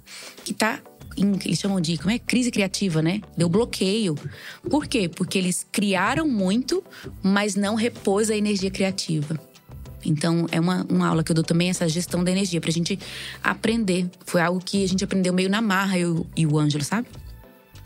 [0.45, 0.81] que tá
[1.17, 2.19] eles chamam de, como é?
[2.19, 3.21] Crise criativa, né?
[3.37, 4.15] Deu bloqueio.
[4.69, 5.09] Por quê?
[5.09, 6.83] Porque eles criaram muito,
[7.23, 9.39] mas não repôs a energia criativa.
[10.05, 12.99] Então, é uma, uma aula que eu dou também, essa gestão da energia, pra gente
[13.43, 14.11] aprender.
[14.27, 17.07] Foi algo que a gente aprendeu meio na marra, eu e o Ângelo, sabe?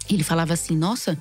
[0.08, 1.18] Ele falava assim: Nossa,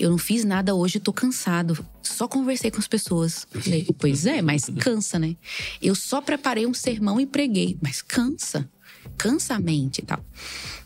[0.00, 1.86] eu não fiz nada hoje, tô cansado.
[2.02, 3.46] Só conversei com as pessoas.
[3.50, 5.36] Falei, pois é, mas cansa, né?
[5.80, 8.68] Eu só preparei um sermão e preguei, mas cansa.
[9.20, 10.24] Cansa a mente e tal.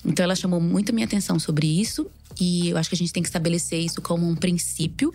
[0.05, 2.11] Então ela chamou muito minha atenção sobre isso.
[2.41, 5.13] E eu acho que a gente tem que estabelecer isso como um princípio,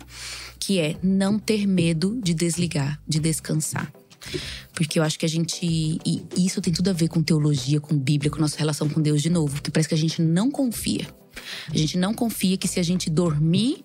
[0.58, 3.92] que é não ter medo de desligar, de descansar.
[4.72, 5.60] Porque eu acho que a gente.
[5.62, 9.20] E isso tem tudo a ver com teologia, com Bíblia, com nossa relação com Deus
[9.20, 9.52] de novo.
[9.52, 11.06] Porque parece que a gente não confia.
[11.68, 13.84] A gente não confia que se a gente dormir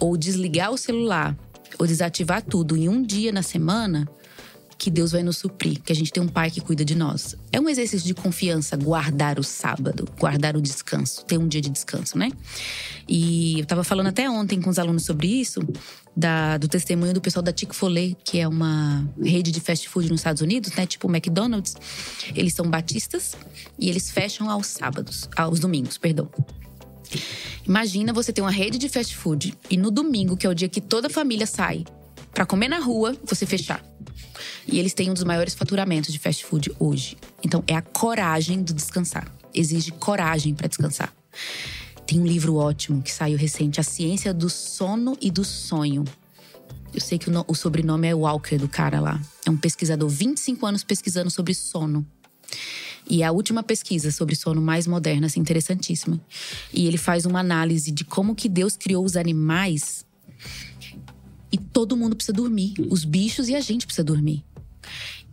[0.00, 1.36] ou desligar o celular
[1.78, 4.08] ou desativar tudo em um dia na semana,
[4.84, 7.34] que Deus vai nos suprir, que a gente tem um pai que cuida de nós.
[7.50, 11.70] É um exercício de confiança guardar o sábado, guardar o descanso, ter um dia de
[11.70, 12.30] descanso, né?
[13.08, 15.60] E eu tava falando até ontem com os alunos sobre isso,
[16.14, 20.20] da, do testemunho do pessoal da Chick-fil-A, que é uma rede de fast food nos
[20.20, 20.84] Estados Unidos, né?
[20.84, 21.74] Tipo o McDonald's.
[22.34, 23.34] Eles são batistas
[23.78, 26.28] e eles fecham aos sábados, aos domingos, perdão.
[27.66, 30.68] Imagina você ter uma rede de fast food e no domingo, que é o dia
[30.68, 31.86] que toda a família sai
[32.34, 33.82] para comer na rua, você fechar.
[34.66, 37.16] E eles têm um dos maiores faturamentos de fast food hoje.
[37.42, 39.30] Então é a coragem do descansar.
[39.52, 41.12] Exige coragem para descansar.
[42.06, 46.04] Tem um livro ótimo que saiu recente, A Ciência do Sono e do Sonho.
[46.92, 49.20] Eu sei que o, no, o sobrenome é Walker do cara lá.
[49.44, 52.06] É um pesquisador, 25 anos pesquisando sobre sono.
[53.08, 56.20] E é a última pesquisa sobre sono mais moderna, assim, interessantíssima.
[56.72, 60.06] E ele faz uma análise de como que Deus criou os animais.
[61.50, 62.74] E todo mundo precisa dormir.
[62.88, 64.44] Os bichos e a gente precisa dormir.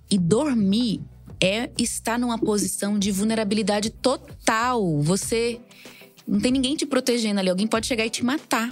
[0.09, 1.01] E dormir
[1.39, 5.01] é estar numa posição de vulnerabilidade total.
[5.01, 5.59] Você
[6.27, 7.49] não tem ninguém te protegendo ali.
[7.49, 8.71] Alguém pode chegar e te matar.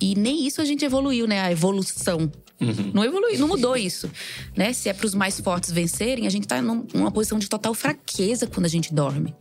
[0.00, 1.40] E nem isso a gente evoluiu, né?
[1.40, 2.30] A evolução.
[2.62, 2.92] Uhum.
[2.94, 4.08] Não evoluiu, não mudou isso,
[4.56, 4.72] né?
[4.72, 8.46] Se é para os mais fortes vencerem, a gente tá numa posição de total fraqueza
[8.46, 9.34] quando a gente dorme.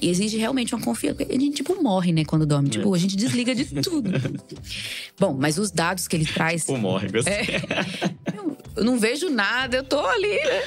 [0.00, 1.22] E exige realmente uma confiança.
[1.28, 2.68] A gente tipo morre, né, quando dorme.
[2.68, 4.10] Tipo, a gente desliga de tudo.
[5.18, 6.62] Bom, mas os dados que ele traz.
[6.62, 7.34] Tipo, morre, gostei.
[7.34, 7.62] É,
[8.76, 10.62] eu não vejo nada, eu tô ali, né?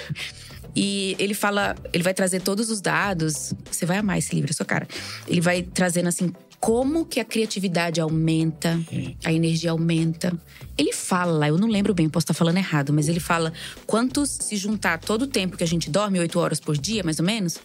[0.75, 3.53] E ele fala, ele vai trazer todos os dados.
[3.71, 4.87] Você vai amar esse livro, é sua cara.
[5.27, 6.33] Ele vai trazendo assim
[6.63, 8.79] como que a criatividade aumenta,
[9.25, 10.31] a energia aumenta.
[10.77, 13.51] Ele fala, eu não lembro bem, posso estar falando errado, mas ele fala
[13.85, 17.19] quantos se juntar todo o tempo que a gente dorme, oito horas por dia, mais
[17.19, 17.59] ou menos.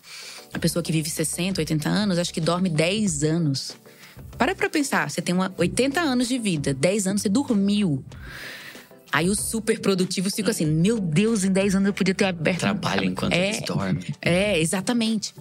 [0.53, 3.77] A pessoa que vive 60, 80 anos, acho que dorme 10 anos.
[4.37, 8.05] Para pra pensar, você tem uma 80 anos de vida, 10 anos você dormiu.
[9.13, 12.61] Aí os super produtivos ficam assim: meu Deus, em 10 anos eu podia ter aberto.
[12.61, 14.05] Trabalha enquanto é, eles dormem.
[14.21, 15.33] É, exatamente.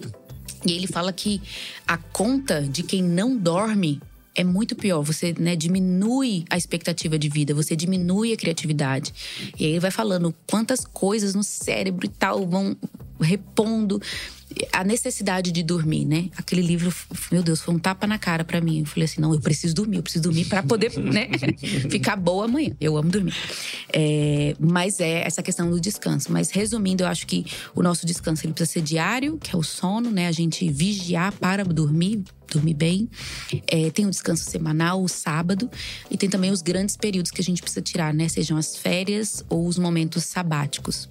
[0.66, 1.40] E ele fala que
[1.86, 4.00] a conta de quem não dorme
[4.34, 5.02] é muito pior.
[5.02, 9.12] Você né, diminui a expectativa de vida, você diminui a criatividade.
[9.58, 12.76] E aí ele vai falando quantas coisas no cérebro e tal vão
[13.20, 14.00] repondo
[14.72, 16.30] a necessidade de dormir, né?
[16.36, 16.92] Aquele livro,
[17.30, 18.80] meu Deus, foi um tapa na cara para mim.
[18.80, 21.28] Eu falei assim, não, eu preciso dormir, eu preciso dormir para poder, né,
[21.90, 22.70] ficar boa amanhã.
[22.80, 23.34] Eu amo dormir.
[23.92, 26.32] É, mas é essa questão do descanso.
[26.32, 29.62] Mas resumindo, eu acho que o nosso descanso ele precisa ser diário, que é o
[29.62, 30.26] sono, né?
[30.28, 33.08] A gente vigiar para dormir, dormir bem.
[33.66, 35.70] É, tem o descanso semanal, o sábado.
[36.10, 38.28] E tem também os grandes períodos que a gente precisa tirar, né?
[38.28, 41.08] Sejam as férias ou os momentos sabáticos.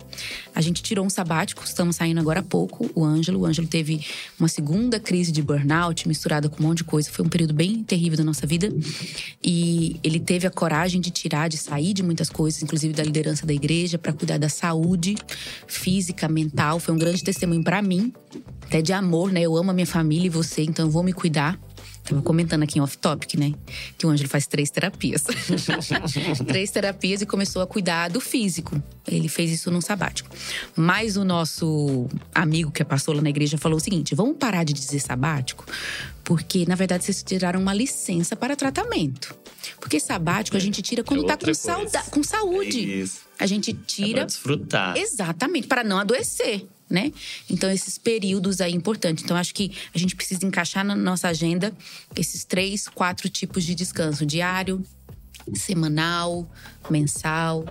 [0.54, 3.40] A gente tirou um sabático, estamos saindo agora há pouco, o Ângelo.
[3.40, 4.06] O Ângelo teve
[4.40, 7.10] uma segunda crise de burnout misturada com um monte de coisa.
[7.12, 8.74] Foi um período bem terrível da nossa vida.
[9.44, 13.46] E ele teve a coragem de tirar, de sair de muitas coisas, inclusive da liderança
[13.46, 15.16] da igreja, para cuidar da saúde
[15.68, 16.80] física, mental.
[16.80, 18.14] Foi um grande testemunho para mim,
[18.64, 19.42] até de amor, né?
[19.42, 21.60] Eu amo a minha família e você, então eu vou me cuidar.
[22.08, 23.54] Tava comentando aqui em off-topic, né?
[23.98, 25.26] Que o Ângelo faz três terapias.
[26.48, 28.82] três terapias e começou a cuidar do físico.
[29.06, 30.30] Ele fez isso num sabático.
[30.74, 34.72] Mas o nosso amigo que passou lá na igreja falou o seguinte: vamos parar de
[34.72, 35.66] dizer sabático,
[36.24, 39.36] porque na verdade vocês tiraram uma licença para tratamento.
[39.82, 42.80] Porque sabático a gente tira quando é tá com, sauda com saúde.
[42.80, 43.27] É isso.
[43.40, 44.10] A gente tira.
[44.10, 44.98] É pra desfrutar.
[44.98, 47.12] Exatamente, para não adoecer né?
[47.50, 49.24] Então, esses períodos aí importantes.
[49.24, 51.74] Então, acho que a gente precisa encaixar na nossa agenda
[52.16, 54.84] esses três, quatro tipos de descanso: diário,
[55.54, 56.50] semanal,
[56.90, 57.66] mensal.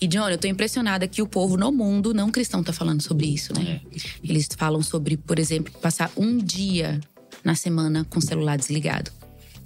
[0.00, 3.26] E, John, eu tô impressionada que o povo no mundo não cristão tá falando sobre
[3.26, 3.80] isso, né?
[3.92, 3.98] É.
[4.22, 7.00] Eles falam sobre, por exemplo, passar um dia
[7.44, 9.10] na semana com o celular desligado.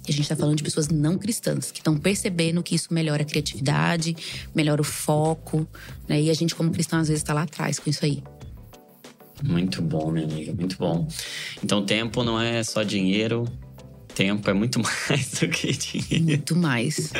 [0.07, 3.23] E a gente está falando de pessoas não cristãs, que estão percebendo que isso melhora
[3.23, 4.15] a criatividade,
[4.53, 5.67] melhora o foco,
[6.07, 6.21] né?
[6.21, 8.23] E a gente, como cristão, às vezes está lá atrás com isso aí.
[9.43, 11.07] Muito bom, minha amiga, muito bom.
[11.63, 13.45] Então, tempo não é só dinheiro,
[14.15, 16.25] tempo é muito mais do que dinheiro.
[16.25, 17.11] Muito mais.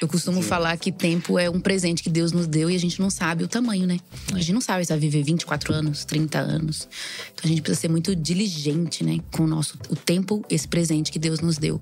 [0.00, 0.48] Eu costumo Sim.
[0.48, 3.42] falar que tempo é um presente que Deus nos deu e a gente não sabe
[3.42, 3.98] o tamanho, né?
[4.32, 6.88] A gente não sabe se vai viver 24 anos, 30 anos.
[7.32, 9.18] Então a gente precisa ser muito diligente, né?
[9.32, 11.80] Com o nosso o tempo, esse presente que Deus nos deu.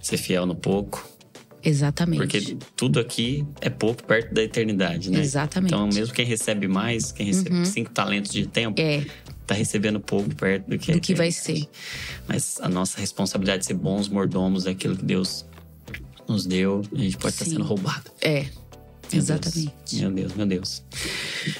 [0.00, 1.04] Ser fiel no pouco,
[1.64, 2.18] Exatamente.
[2.18, 5.20] Porque tudo aqui é pouco perto da eternidade, né?
[5.20, 5.72] Exatamente.
[5.72, 7.64] Então, mesmo quem recebe mais, quem recebe uhum.
[7.64, 9.06] cinco talentos de tempo, é.
[9.46, 11.68] Tá recebendo pouco perto do que, do que vai ser.
[12.28, 15.44] Mas a nossa responsabilidade de ser bons mordomos daquilo que Deus
[16.28, 18.10] nos deu, a gente pode estar sendo roubado.
[18.20, 18.46] É.
[19.12, 19.72] Meu Exatamente.
[19.90, 20.00] Deus.
[20.00, 20.84] Meu Deus, meu Deus.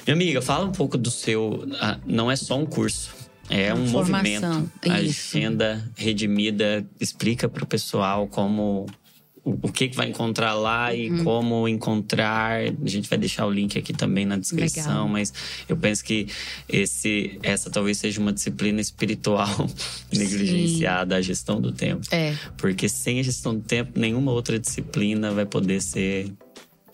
[0.07, 1.67] Minha amiga, fala um pouco do seu.
[1.79, 3.11] Ah, não é só um curso.
[3.49, 4.51] É um Formação.
[4.51, 4.89] movimento.
[4.89, 6.87] A agenda redimida.
[6.99, 8.87] Explica para o pessoal como
[9.45, 11.23] o que, que vai encontrar lá e uhum.
[11.23, 12.61] como encontrar.
[12.61, 15.07] A gente vai deixar o link aqui também na descrição, Legal.
[15.09, 15.33] mas
[15.67, 16.27] eu penso que
[16.69, 19.69] esse, essa talvez seja uma disciplina espiritual
[20.13, 22.07] negligenciada, a gestão do tempo.
[22.11, 22.35] É.
[22.57, 26.31] Porque sem a gestão do tempo, nenhuma outra disciplina vai poder ser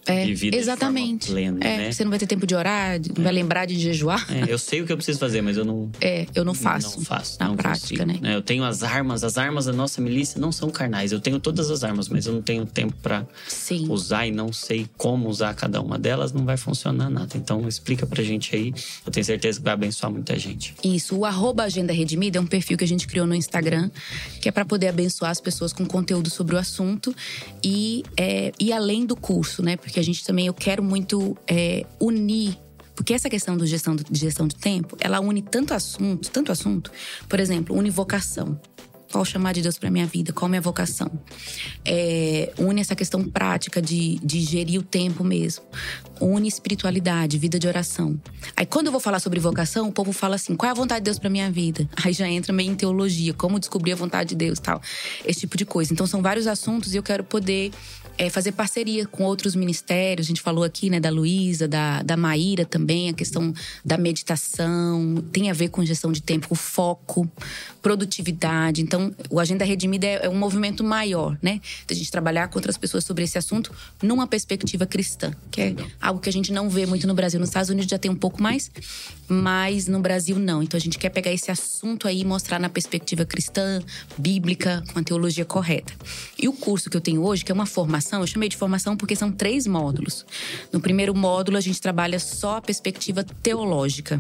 [0.06, 1.28] É, vivida exatamente.
[1.28, 1.92] de plena, é, né?
[1.92, 4.26] Você não vai ter tempo de orar, não vai lembrar de jejuar.
[4.32, 5.90] É, eu sei o que eu preciso fazer, mas eu não.
[6.02, 6.98] É, eu não faço.
[6.98, 7.38] Não faço.
[7.40, 8.36] Na não prática, consigo, né?
[8.36, 11.12] Eu tenho as armas, as armas da nossa milícia não são carnais.
[11.12, 13.26] Eu tenho todas as armas, mas eu não tenho tempo para
[13.90, 17.36] usar e não sei como usar cada uma delas, não vai funcionar nada.
[17.36, 18.74] Então explica pra gente aí.
[19.06, 20.74] Eu tenho certeza que vai abençoar muita gente.
[20.84, 23.92] Isso, o arroba Agenda Redimida é um perfil que a gente criou no Instagram,
[24.42, 27.14] que é para poder abençoar as pessoas com conteúdo sobre o assunto
[27.64, 29.76] e, é, e além do curso, né?
[29.90, 32.56] Porque a gente também, eu quero muito é, unir.
[32.94, 36.92] Porque essa questão do gestão, de gestão de tempo, ela une tanto assunto, tanto assunto.
[37.28, 38.60] Por exemplo, une vocação.
[39.12, 40.32] Qual chamar de Deus para minha vida?
[40.32, 41.12] Qual minha vocação?
[41.84, 45.66] É, une essa questão prática de, de gerir o tempo mesmo.
[46.22, 48.22] Une espiritualidade, vida de oração.
[48.56, 51.00] Aí quando eu vou falar sobre vocação, o povo fala assim: qual é a vontade
[51.00, 51.90] de Deus para minha vida?
[52.06, 54.80] Aí já entra meio em teologia, como descobrir a vontade de Deus tal.
[55.26, 55.92] Esse tipo de coisa.
[55.92, 57.72] Então são vários assuntos e eu quero poder
[58.20, 60.28] é, fazer parceria com outros ministérios.
[60.28, 63.54] A gente falou aqui, né, da Luísa, da, da Maíra também, a questão
[63.84, 67.32] da meditação, tem a ver com gestão de tempo, foco,
[67.82, 68.82] produtividade.
[68.82, 71.62] Então, o Agenda Redimida é, é um movimento maior, né?
[71.88, 75.76] De a gente trabalhar com outras pessoas sobre esse assunto numa perspectiva cristã, que é
[76.02, 77.40] algo que a gente não vê muito no Brasil.
[77.40, 78.70] Nos Estados Unidos já tem um pouco mais,
[79.30, 80.64] mas no Brasil não.
[80.64, 83.82] Então, a gente quer pegar esse assunto aí e mostrar na perspectiva cristã,
[84.18, 85.94] bíblica, com a teologia correta.
[86.38, 88.98] E o curso que eu tenho hoje, que é uma formação, eu chamei de formação
[88.98, 90.26] porque são três módulos.
[90.74, 94.20] No primeiro módulo, a gente trabalha só a perspectiva teológica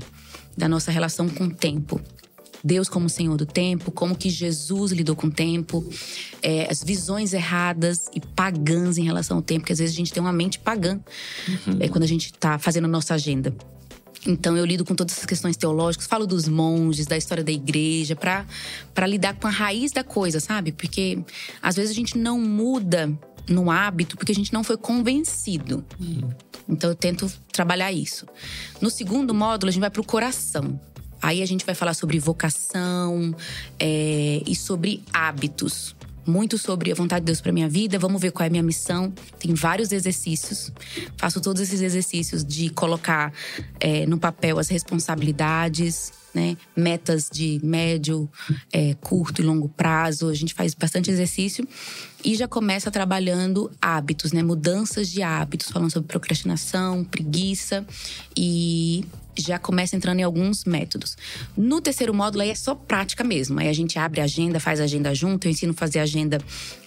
[0.55, 1.99] da nossa relação com o tempo.
[2.64, 5.88] Deus como Senhor do tempo, como que Jesus lidou com o tempo,
[6.41, 10.12] é, as visões erradas e pagãs em relação ao tempo, porque às vezes a gente
[10.12, 10.99] tem uma mente pagã
[11.80, 13.55] é, quando a gente está fazendo a nossa agenda.
[14.28, 18.16] Então eu lido com todas essas questões teológicas, falo dos monges, da história da igreja,
[18.16, 20.72] para lidar com a raiz da coisa, sabe?
[20.72, 21.20] Porque
[21.62, 23.12] às vezes a gente não muda
[23.48, 25.84] no hábito porque a gente não foi convencido.
[26.68, 28.28] Então eu tento trabalhar isso.
[28.80, 30.80] No segundo módulo, a gente vai para o coração.
[31.22, 33.36] Aí a gente vai falar sobre vocação
[33.80, 35.96] é, e sobre hábitos.
[36.26, 37.98] Muito sobre a vontade de Deus para minha vida.
[37.98, 39.12] Vamos ver qual é a minha missão.
[39.40, 40.72] Tem vários exercícios.
[41.18, 43.34] Faço todos esses exercícios de colocar
[43.80, 46.58] é, no papel as responsabilidades, né?
[46.76, 48.30] Metas de médio,
[48.72, 50.30] é, curto e longo prazo.
[50.30, 51.68] A gente faz bastante exercício
[52.24, 54.44] e já começa trabalhando hábitos, né?
[54.44, 57.86] Mudanças de hábitos, falando sobre procrastinação, preguiça
[58.36, 59.06] e
[59.38, 61.18] já começa entrando em alguns métodos.
[61.56, 63.60] No terceiro módulo aí é só prática mesmo.
[63.60, 66.40] Aí a gente abre a agenda, faz a agenda junto, eu ensino a fazer agenda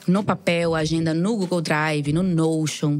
[0.07, 2.99] no papel, agenda no Google Drive, no Notion,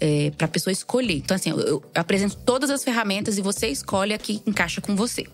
[0.00, 1.16] é, para a pessoa escolher.
[1.16, 4.96] Então, assim, eu, eu apresento todas as ferramentas e você escolhe a que encaixa com
[4.96, 5.26] você.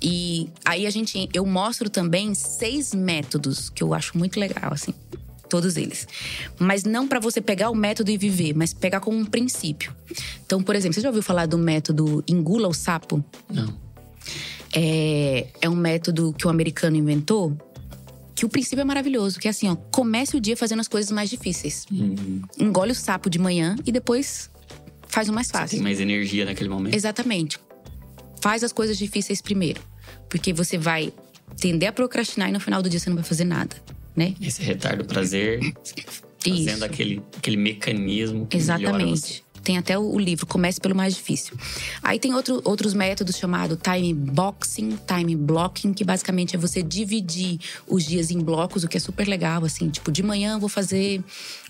[0.00, 4.94] E aí a gente, eu mostro também seis métodos que eu acho muito legal, assim
[5.48, 6.06] todos eles.
[6.58, 9.94] Mas não para você pegar o método e viver, mas pegar como um princípio.
[10.44, 13.24] Então, por exemplo, você já ouviu falar do método engula o sapo?
[13.52, 13.74] Não.
[14.74, 17.56] É, é um método que o americano inventou.
[18.34, 21.10] Que o princípio é maravilhoso, que é assim, ó, comece o dia fazendo as coisas
[21.10, 21.86] mais difíceis.
[21.90, 22.42] Uhum.
[22.58, 24.50] Engole o sapo de manhã e depois
[25.08, 25.76] faz o mais Você fácil.
[25.76, 26.94] tem mais energia naquele momento.
[26.94, 27.58] Exatamente.
[28.42, 29.80] Faz as coisas difíceis primeiro.
[30.28, 31.14] Porque você vai
[31.58, 33.74] tender a procrastinar e no final do dia você não vai fazer nada,
[34.16, 34.34] né?
[34.40, 35.60] Esse retardo prazer,
[36.38, 36.84] fazendo Isso.
[36.84, 38.56] aquele, aquele mecanismo que.
[38.56, 39.44] Exatamente.
[39.66, 41.58] Tem até o livro, comece pelo mais difícil.
[42.00, 47.58] Aí tem outro, outros métodos chamado time boxing, time blocking, que basicamente é você dividir
[47.84, 50.68] os dias em blocos, o que é super legal, assim, tipo, de manhã eu vou
[50.68, 51.20] fazer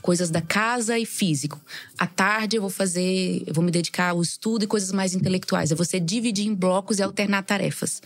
[0.02, 1.58] coisas da casa e físico.
[1.98, 5.72] À tarde eu vou fazer, eu vou me dedicar ao estudo e coisas mais intelectuais.
[5.72, 8.02] É você dividir em blocos e alternar tarefas.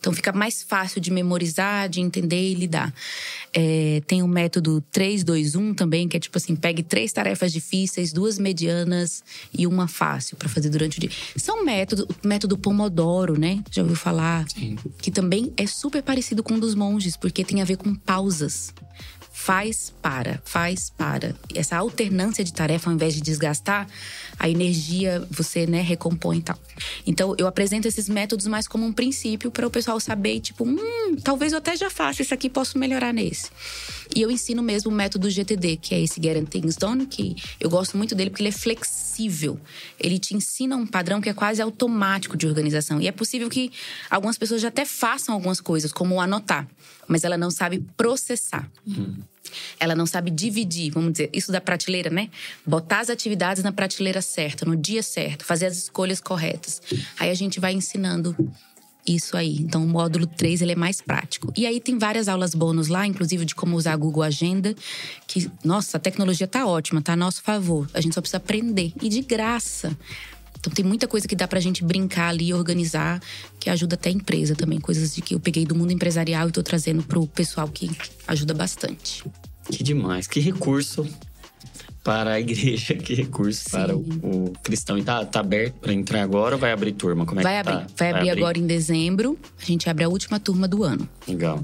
[0.00, 2.92] Então fica mais fácil de memorizar, de entender e lidar.
[3.52, 8.38] É, tem o método 321 também, que é tipo assim, pegue três tarefas difíceis, duas
[8.38, 9.22] medianas
[9.52, 11.10] e uma fácil para fazer durante o dia.
[11.36, 13.62] São métodos, o método Pomodoro, né?
[13.70, 14.48] Já ouviu falar?
[14.48, 14.76] Sim.
[14.98, 18.72] Que também é super parecido com o dos monges, porque tem a ver com pausas.
[19.36, 21.34] Faz para, faz para.
[21.52, 23.88] Essa alternância de tarefa, ao invés de desgastar,
[24.38, 26.56] a energia você né, recompõe e tal.
[27.04, 31.16] Então, eu apresento esses métodos mais como um princípio para o pessoal saber, tipo, hum,
[31.22, 33.50] talvez eu até já faça isso aqui, posso melhorar nesse.
[34.14, 37.68] E eu ensino mesmo o método GTD, que é esse Getting Things Done, que eu
[37.68, 39.58] gosto muito dele porque ele é flexível.
[39.98, 43.00] Ele te ensina um padrão que é quase automático de organização.
[43.00, 43.72] E é possível que
[44.08, 46.68] algumas pessoas já até façam algumas coisas, como anotar,
[47.08, 48.70] mas ela não sabe processar.
[49.78, 52.30] Ela não sabe dividir, vamos dizer, isso da prateleira, né?
[52.66, 56.80] Botar as atividades na prateleira certa, no dia certo, fazer as escolhas corretas.
[57.18, 58.34] Aí a gente vai ensinando
[59.06, 59.58] Isso aí.
[59.58, 61.52] Então, o módulo 3 ele é mais prático.
[61.54, 64.74] E aí tem várias aulas bônus lá, inclusive de como usar a Google Agenda,
[65.26, 67.88] que, nossa, a tecnologia tá ótima, tá a nosso favor.
[67.92, 68.94] A gente só precisa aprender.
[69.02, 69.96] E de graça.
[70.64, 73.20] Então tem muita coisa que dá pra gente brincar ali, organizar,
[73.60, 74.80] que ajuda até a empresa também.
[74.80, 77.90] Coisas de que eu peguei do mundo empresarial e tô trazendo pro pessoal que
[78.26, 79.22] ajuda bastante.
[79.70, 81.06] Que demais, que recurso
[82.02, 83.70] para a igreja, que recurso Sim.
[83.72, 84.96] para o, o, cristão.
[84.96, 87.26] E tá, tá aberto para entrar agora ou vai abrir turma?
[87.26, 87.72] Como é vai que abrir.
[87.72, 87.78] Tá?
[87.80, 89.38] Vai, vai abrir, abrir agora em dezembro.
[89.60, 91.06] A gente abre a última turma do ano.
[91.28, 91.62] Legal.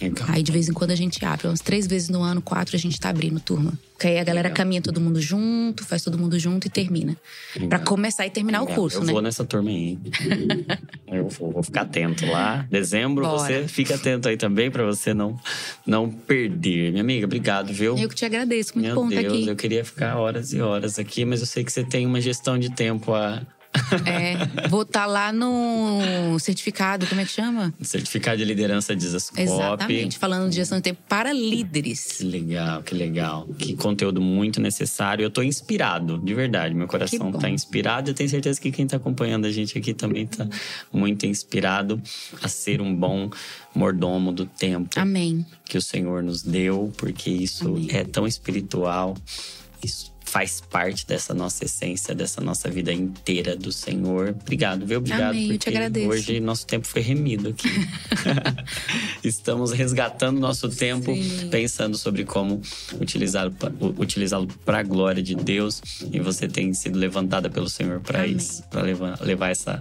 [0.00, 0.26] Legal.
[0.28, 1.46] Aí de vez em quando a gente abre.
[1.46, 3.72] Umas três vezes no ano, quatro, a gente tá abrindo turma.
[3.92, 4.56] Porque aí a galera Legal.
[4.56, 7.16] caminha todo mundo junto, faz todo mundo junto e termina.
[7.68, 8.74] para começar e terminar Legal.
[8.74, 9.10] o curso, eu né?
[9.10, 9.96] Eu vou nessa turma aí.
[11.06, 12.66] eu vou, vou, ficar atento lá.
[12.68, 13.38] Dezembro, Bora.
[13.38, 15.38] você fica atento aí também para você não,
[15.86, 16.90] não perder.
[16.90, 17.96] Minha amiga, obrigado, viu?
[17.96, 18.72] Eu que te agradeço.
[18.74, 19.46] Muito Meu bom Deus, estar aqui.
[19.46, 22.58] Eu queria ficar horas e horas aqui, mas eu sei que você tem uma gestão
[22.58, 23.42] de tempo a
[24.06, 27.74] é, vou estar tá lá no certificado, como é que chama?
[27.82, 29.42] Certificado de liderança de Zascope.
[29.42, 32.18] Exatamente, falando de gestão de tempo para líderes.
[32.18, 33.46] Que legal, que legal.
[33.58, 35.22] Que conteúdo muito necessário.
[35.22, 36.74] Eu estou inspirado, de verdade.
[36.74, 38.10] Meu coração está inspirado.
[38.10, 40.48] Eu tenho certeza que quem está acompanhando a gente aqui também está
[40.92, 42.00] muito inspirado
[42.42, 43.30] a ser um bom
[43.74, 44.88] mordomo do tempo.
[44.96, 45.44] Amém.
[45.64, 47.88] Que o Senhor nos deu, porque isso Amém.
[47.90, 49.16] é tão espiritual.
[49.82, 54.30] Isso faz parte dessa nossa essência, dessa nossa vida inteira do Senhor.
[54.30, 54.98] Obrigado, viu?
[54.98, 55.30] Obrigado.
[55.30, 56.08] Amém, eu te agradeço.
[56.08, 57.68] Hoje nosso tempo foi remido aqui.
[59.22, 61.50] Estamos resgatando nosso tempo, Sim.
[61.50, 62.60] pensando sobre como
[63.00, 63.54] utilizá-lo
[63.96, 65.80] utilizá para a glória de Deus.
[66.12, 69.80] E você tem sido levantada pelo Senhor para isso, para levar, levar essa,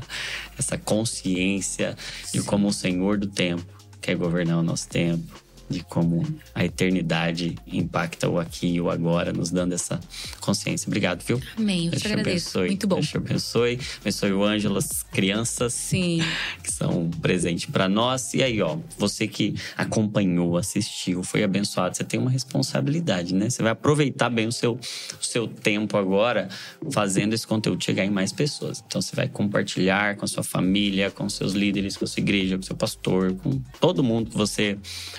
[0.56, 2.42] essa consciência Sim.
[2.42, 3.66] de como o Senhor do tempo
[4.00, 5.43] quer governar o nosso tempo
[5.74, 10.00] de como a eternidade impacta o aqui e o agora, nos dando essa
[10.40, 10.88] consciência.
[10.88, 11.42] Obrigado, viu?
[11.58, 11.86] Amém.
[11.86, 12.50] Eu Deus te agradeço.
[12.50, 12.68] Abençoe.
[12.68, 12.96] Muito bom.
[12.96, 13.80] Deus te abençoe.
[14.02, 16.22] Abençoe o Ângelo, as crianças Sim.
[16.64, 18.34] que são um presente para nós.
[18.34, 23.50] E aí, ó, você que acompanhou, assistiu, foi abençoado, você tem uma responsabilidade, né?
[23.50, 26.48] Você vai aproveitar bem o seu, o seu tempo agora
[26.92, 28.84] fazendo esse conteúdo chegar em mais pessoas.
[28.86, 32.56] Então, você vai compartilhar com a sua família, com seus líderes, com a sua igreja,
[32.56, 34.78] com o seu pastor, com todo mundo que você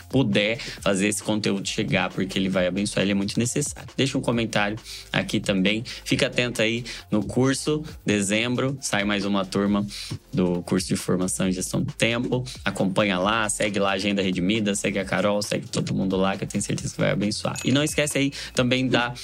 [0.09, 0.43] puder
[0.80, 3.88] fazer esse conteúdo chegar, porque ele vai abençoar, ele é muito necessário.
[3.97, 4.76] Deixa um comentário
[5.12, 5.82] aqui também.
[6.05, 9.86] Fica atento aí no curso, dezembro, sai mais uma turma
[10.32, 12.45] do curso de formação e gestão do tempo.
[12.64, 16.45] Acompanha lá, segue lá a Agenda Redimida, segue a Carol, segue todo mundo lá, que
[16.45, 17.59] eu tenho certeza que vai abençoar.
[17.64, 19.14] E não esquece aí também da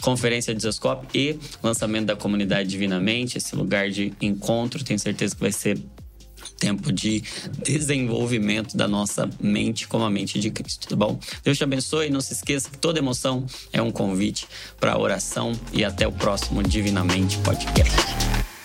[0.00, 4.82] conferência de Zascope e lançamento da comunidade Divinamente, esse lugar de encontro.
[4.84, 5.78] Tenho certeza que vai ser
[6.58, 7.22] tempo de
[7.62, 11.18] desenvolvimento da nossa mente como a mente de Cristo, tá bom?
[11.44, 12.10] Deus te abençoe.
[12.10, 14.46] Não se esqueça que toda emoção é um convite
[14.80, 18.55] para oração e até o próximo Divinamente Podcast.